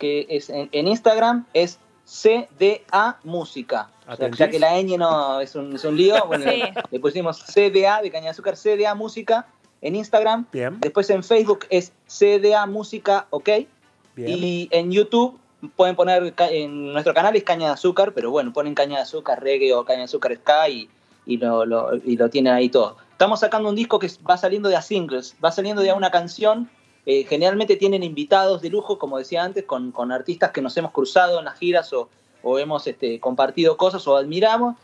que 0.00 0.26
es 0.28 0.50
en, 0.50 0.68
en 0.72 0.88
Instagram 0.88 1.46
es 1.54 1.78
CDA 2.04 3.18
Música. 3.22 3.90
O 4.08 4.16
sea, 4.16 4.28
ya 4.32 4.50
que 4.50 4.58
la 4.58 4.72
ñ 4.82 4.98
no 4.98 5.40
es 5.40 5.54
un, 5.54 5.76
es 5.76 5.84
un 5.84 5.96
lío, 5.96 6.16
bueno, 6.26 6.44
Sí. 6.50 6.62
le 6.90 6.98
pusimos 6.98 7.38
CDA 7.44 8.02
de 8.02 8.10
Caña 8.10 8.24
de 8.24 8.30
Azúcar, 8.30 8.56
CDA 8.56 8.92
Música 8.96 9.46
en 9.80 9.94
Instagram. 9.94 10.46
Bien, 10.52 10.80
Después 10.80 11.08
en 11.10 11.22
Facebook 11.22 11.66
es 11.70 11.92
CDA 12.08 12.66
Música 12.66 13.28
OK. 13.30 13.48
bien. 14.16 14.38
Y 14.38 14.68
en 14.72 14.90
YouTube 14.90 15.38
pueden 15.76 15.94
poner, 15.94 16.34
en 16.50 16.92
nuestro 16.92 17.14
canal 17.14 17.36
es 17.36 17.44
Caña 17.44 17.68
de 17.68 17.74
Azúcar, 17.74 18.12
pero 18.14 18.32
bueno, 18.32 18.52
ponen 18.52 18.74
Caña 18.74 18.96
de 18.96 19.02
Azúcar 19.02 19.40
Reggae 19.40 19.72
o 19.74 19.84
Caña 19.84 19.98
de 20.00 20.04
Azúcar 20.06 20.34
Ska 20.34 20.68
y, 20.68 20.88
y 21.24 21.36
lo, 21.36 21.64
lo- 21.64 21.94
y 22.04 22.16
lo 22.16 22.28
tienen 22.30 22.52
ahí 22.52 22.68
todo. 22.68 22.96
Estamos 23.22 23.38
sacando 23.38 23.68
un 23.68 23.76
disco 23.76 24.00
que 24.00 24.10
va 24.28 24.36
saliendo 24.36 24.68
de 24.68 24.74
a 24.74 24.82
singles, 24.82 25.36
va 25.44 25.52
saliendo 25.52 25.80
de 25.80 25.90
a 25.90 25.94
una 25.94 26.10
canción. 26.10 26.68
eh, 27.06 27.22
generalmente 27.28 27.76
tienen 27.76 28.02
invitados 28.02 28.62
de 28.62 28.68
lujo, 28.68 28.98
como 28.98 29.16
decía 29.16 29.44
antes, 29.44 29.62
con, 29.64 29.92
con 29.92 30.10
artistas 30.10 30.50
que 30.50 30.60
nos 30.60 30.76
hemos 30.76 30.90
cruzado 30.90 31.38
en 31.38 31.44
las 31.44 31.56
giras 31.56 31.92
o, 31.92 32.08
o 32.42 32.58
hemos 32.58 32.84
este, 32.88 33.20
compartido 33.20 33.76
cosas 33.76 34.04
o 34.08 34.16
admiramos. 34.16 34.74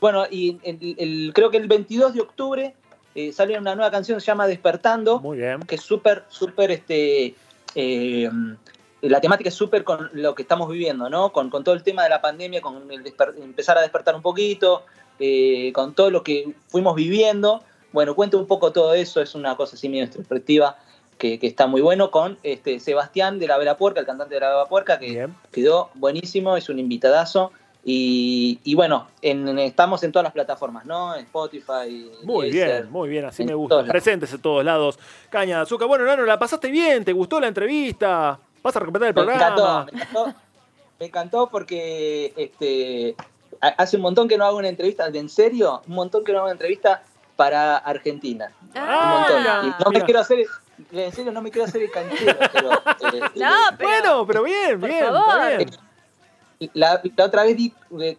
Bueno, 0.00 0.24
y 0.28 0.58
el- 0.64 0.96
el- 0.98 1.32
creo 1.32 1.50
que 1.50 1.56
el 1.58 1.68
22 1.68 2.14
de 2.14 2.20
octubre 2.20 2.74
eh, 3.14 3.30
sale 3.32 3.56
una 3.56 3.76
nueva 3.76 3.92
canción, 3.92 4.20
se 4.20 4.26
llama 4.26 4.48
Despertando 4.48 5.20
Muy 5.20 5.38
bien. 5.38 5.60
que 5.60 5.76
es 5.76 5.80
súper, 5.82 6.24
súper, 6.28 6.72
este, 6.72 7.36
eh, 7.76 8.28
la 9.02 9.20
temática 9.20 9.48
es 9.50 9.54
súper 9.54 9.84
con 9.84 10.10
lo 10.14 10.34
que 10.34 10.42
estamos 10.42 10.68
viviendo, 10.68 11.08
¿no? 11.08 11.30
Con, 11.32 11.48
con 11.48 11.62
todo 11.62 11.76
el 11.76 11.84
tema 11.84 12.02
de 12.02 12.08
la 12.10 12.20
pandemia, 12.20 12.60
con 12.60 12.90
el 12.90 13.04
empezar 13.40 13.78
a 13.78 13.82
despertar 13.82 14.16
un 14.16 14.22
poquito, 14.22 14.82
eh, 15.20 15.70
con 15.72 15.94
todo 15.94 16.10
lo 16.10 16.24
que 16.24 16.54
fuimos 16.66 16.96
viviendo. 16.96 17.62
Bueno, 17.94 18.16
cuento 18.16 18.38
un 18.40 18.46
poco 18.48 18.72
todo 18.72 18.92
eso, 18.92 19.20
es 19.22 19.36
una 19.36 19.56
cosa 19.56 19.76
así 19.76 19.88
medio 19.88 20.02
introspectiva 20.02 20.76
que, 21.16 21.38
que 21.38 21.46
está 21.46 21.68
muy 21.68 21.80
bueno 21.80 22.10
con 22.10 22.36
este 22.42 22.80
Sebastián 22.80 23.38
de 23.38 23.46
la 23.46 23.56
Vela 23.56 23.76
Puerca, 23.76 24.00
el 24.00 24.06
cantante 24.06 24.34
de 24.34 24.40
la 24.40 24.48
Vela 24.48 24.64
Puerca, 24.66 24.98
que 24.98 25.10
Bien. 25.10 25.34
quedó 25.52 25.90
buenísimo, 25.94 26.56
es 26.56 26.68
un 26.68 26.80
invitadazo. 26.80 27.52
Y, 27.84 28.58
y 28.64 28.74
bueno, 28.74 29.06
en- 29.22 29.46
en- 29.46 29.58
estamos 29.60 30.02
en 30.02 30.10
todas 30.10 30.24
las 30.24 30.32
plataformas, 30.32 30.84
¿no? 30.86 31.14
En 31.14 31.24
Spotify. 31.26 32.10
Muy 32.24 32.50
Deezer, 32.50 32.80
bien, 32.80 32.90
muy 32.92 33.08
bien, 33.08 33.26
así 33.26 33.44
me 33.44 33.50
todos 33.52 33.60
gusta. 33.60 33.74
lados. 33.76 33.90
Presentes 33.90 34.32
en 34.32 34.40
todos 34.42 34.64
lados. 34.64 34.98
Caña 35.30 35.58
de 35.58 35.62
Azúcar. 35.62 35.86
Bueno, 35.86 36.04
Nano, 36.04 36.24
la 36.24 36.36
pasaste 36.36 36.72
bien, 36.72 37.04
¿te 37.04 37.12
gustó 37.12 37.38
la 37.38 37.46
entrevista? 37.46 38.40
¿Vas 38.60 38.74
a 38.74 38.80
recuperar 38.80 39.08
el 39.10 39.14
Me 39.14 39.22
programa? 39.22 39.44
encantó, 39.44 39.84
me 39.92 40.00
encantó, 40.02 40.34
me 40.98 41.06
encantó 41.06 41.48
porque 41.48 42.32
este, 42.36 43.14
ha- 43.60 43.68
hace 43.82 43.94
un 43.96 44.02
montón 44.02 44.26
que 44.26 44.36
no 44.36 44.46
hago 44.46 44.56
una 44.58 44.68
entrevista, 44.68 45.08
¿de 45.10 45.20
en 45.20 45.28
serio? 45.28 45.80
Un 45.86 45.94
montón 45.94 46.24
que 46.24 46.32
no 46.32 46.38
hago 46.38 46.46
una 46.46 46.52
entrevista 46.54 47.04
para 47.36 47.76
Argentina. 47.78 48.52
Ah, 48.74 49.26
Un 49.28 49.38
montón. 49.38 49.66
Y 49.80 49.84
no 49.84 49.90
me 49.90 50.04
quiero 50.04 50.20
hacer, 50.20 50.46
en 50.92 51.12
serio 51.12 51.32
no 51.32 51.42
me 51.42 51.50
quiero 51.50 51.66
hacer 51.66 51.82
el 51.82 51.90
canchero, 51.90 52.36
pero... 52.52 52.72
eh, 53.14 53.20
No, 53.36 53.50
pero. 53.76 53.88
Bueno, 53.88 54.26
pero 54.26 54.42
bien, 54.42 54.80
Por 54.80 54.88
bien, 54.88 55.04
favor. 55.04 55.20
está 55.42 55.56
bien. 55.56 55.70
La, 56.72 57.00
la 57.16 57.24
otra 57.24 57.44
vez 57.44 57.56
di 57.56 57.72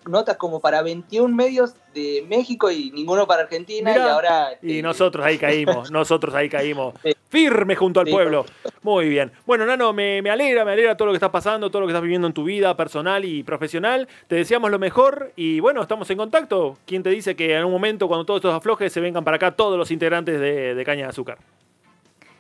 notas 0.07 0.37
como 0.37 0.59
para 0.59 0.81
21 0.81 1.33
medios 1.35 1.73
de 1.93 2.25
México 2.27 2.69
y 2.69 2.91
ninguno 2.91 3.25
para 3.25 3.43
Argentina 3.43 3.91
Mirá. 3.91 4.05
y 4.05 4.09
ahora... 4.09 4.47
Y 4.61 4.79
eh, 4.79 4.81
nosotros 4.81 5.25
ahí 5.25 5.37
caímos, 5.37 5.89
nosotros 5.91 6.35
ahí 6.35 6.49
caímos. 6.49 6.93
Firme 7.29 7.75
junto 7.75 7.99
al 8.01 8.05
Sí. 8.05 8.11
pueblo. 8.11 8.45
Muy 8.83 9.09
bien. 9.09 9.31
Bueno, 9.45 9.65
Nano, 9.65 9.93
me, 9.93 10.21
me 10.21 10.29
alegra, 10.29 10.63
me 10.65 10.73
alegra 10.73 10.95
todo 10.97 11.07
lo 11.07 11.11
que 11.13 11.17
está 11.17 11.31
pasando, 11.31 11.69
todo 11.69 11.81
lo 11.81 11.87
que 11.87 11.91
estás 11.91 12.03
viviendo 12.03 12.27
en 12.27 12.33
tu 12.33 12.43
vida 12.43 12.75
personal 12.77 13.25
y 13.25 13.43
profesional. 13.43 14.07
Te 14.27 14.35
deseamos 14.35 14.69
lo 14.71 14.79
mejor 14.79 15.31
y 15.35 15.59
bueno, 15.59 15.81
estamos 15.81 16.09
en 16.09 16.17
contacto. 16.17 16.77
¿Quién 16.85 17.01
te 17.03 17.09
dice 17.09 17.35
que 17.35 17.55
en 17.55 17.65
un 17.65 17.71
momento, 17.71 18.07
cuando 18.07 18.25
todo 18.25 18.37
esto 18.37 18.51
afloje, 18.51 18.89
se 18.89 18.99
vengan 18.99 19.23
para 19.23 19.37
acá 19.37 19.51
todos 19.51 19.77
los 19.77 19.89
integrantes 19.91 20.39
de, 20.39 20.75
de 20.75 20.85
Caña 20.85 21.03
de 21.03 21.09
Azúcar? 21.09 21.37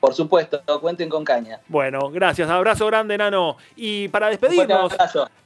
Por 0.05 0.13
supuesto, 0.13 0.61
cuenten 0.81 1.09
con 1.09 1.23
caña. 1.23 1.59
Bueno, 1.67 2.11
gracias. 2.11 2.47
Abrazo 2.47 2.85
grande, 2.85 3.17
Nano. 3.17 3.57
Y 3.75 4.07
para 4.09 4.29
despedirnos, 4.29 4.95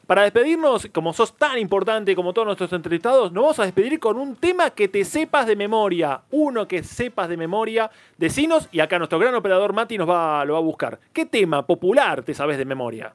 para 0.06 0.24
despedirnos, 0.24 0.90
como 0.94 1.14
sos 1.14 1.34
tan 1.38 1.58
importante 1.60 2.14
como 2.14 2.34
todos 2.34 2.46
nuestros 2.46 2.74
entrevistados, 2.74 3.32
nos 3.32 3.42
vamos 3.42 3.60
a 3.60 3.64
despedir 3.64 4.02
con 4.02 4.18
un 4.18 4.36
tema 4.36 4.72
que 4.72 4.90
te 4.90 5.06
sepas 5.06 5.48
de 5.48 5.56
memoria. 5.56 6.24
Uno 6.32 6.68
que 6.68 6.84
sepas 6.84 7.30
de 7.30 7.38
memoria. 7.38 7.90
Decinos, 8.18 8.68
y 8.74 8.82
acá 8.82 8.98
nuestro 8.98 9.18
gran 9.18 9.34
operador 9.34 9.72
Mati 9.72 9.98
nos 9.98 10.10
va, 10.10 10.44
lo 10.44 10.56
va 10.56 10.60
a 10.60 10.64
buscar. 10.64 11.00
¿Qué 11.14 11.26
tema 11.26 11.66
popular 11.66 12.22
te 12.24 12.34
sabes 12.34 12.58
de 12.58 12.66
memoria? 12.66 13.14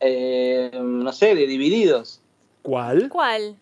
Eh, 0.00 0.70
no 0.80 1.12
sé, 1.12 1.34
de 1.34 1.46
Divididos. 1.46 2.22
¿Cuál? 2.62 3.10
¿Cuál? 3.10 3.56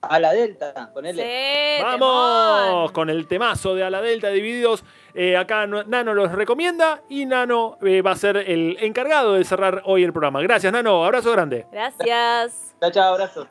A 0.00 0.18
la 0.18 0.32
Delta, 0.32 0.90
ponele. 0.94 1.22
Sí, 1.22 1.82
¡Vamos! 1.82 2.64
temón. 2.64 2.92
Con 2.92 3.10
el 3.10 3.26
temazo 3.26 3.74
de 3.74 3.84
A 3.84 3.90
la 3.90 4.00
Delta 4.00 4.30
Divididos. 4.30 4.82
Eh, 5.14 5.36
acá 5.36 5.66
no- 5.66 5.82
Nano 5.84 6.14
los 6.14 6.32
recomienda 6.32 7.00
y 7.08 7.26
Nano 7.26 7.78
eh, 7.82 8.02
va 8.02 8.12
a 8.12 8.16
ser 8.16 8.36
el 8.36 8.76
encargado 8.80 9.34
de 9.34 9.44
cerrar 9.44 9.82
hoy 9.84 10.04
el 10.04 10.12
programa. 10.12 10.40
Gracias, 10.42 10.72
Nano. 10.72 11.04
Abrazo 11.04 11.32
grande. 11.32 11.66
Gracias. 11.72 12.74
Chao, 12.80 12.90
chao, 12.90 13.12
abrazo. 13.14 13.46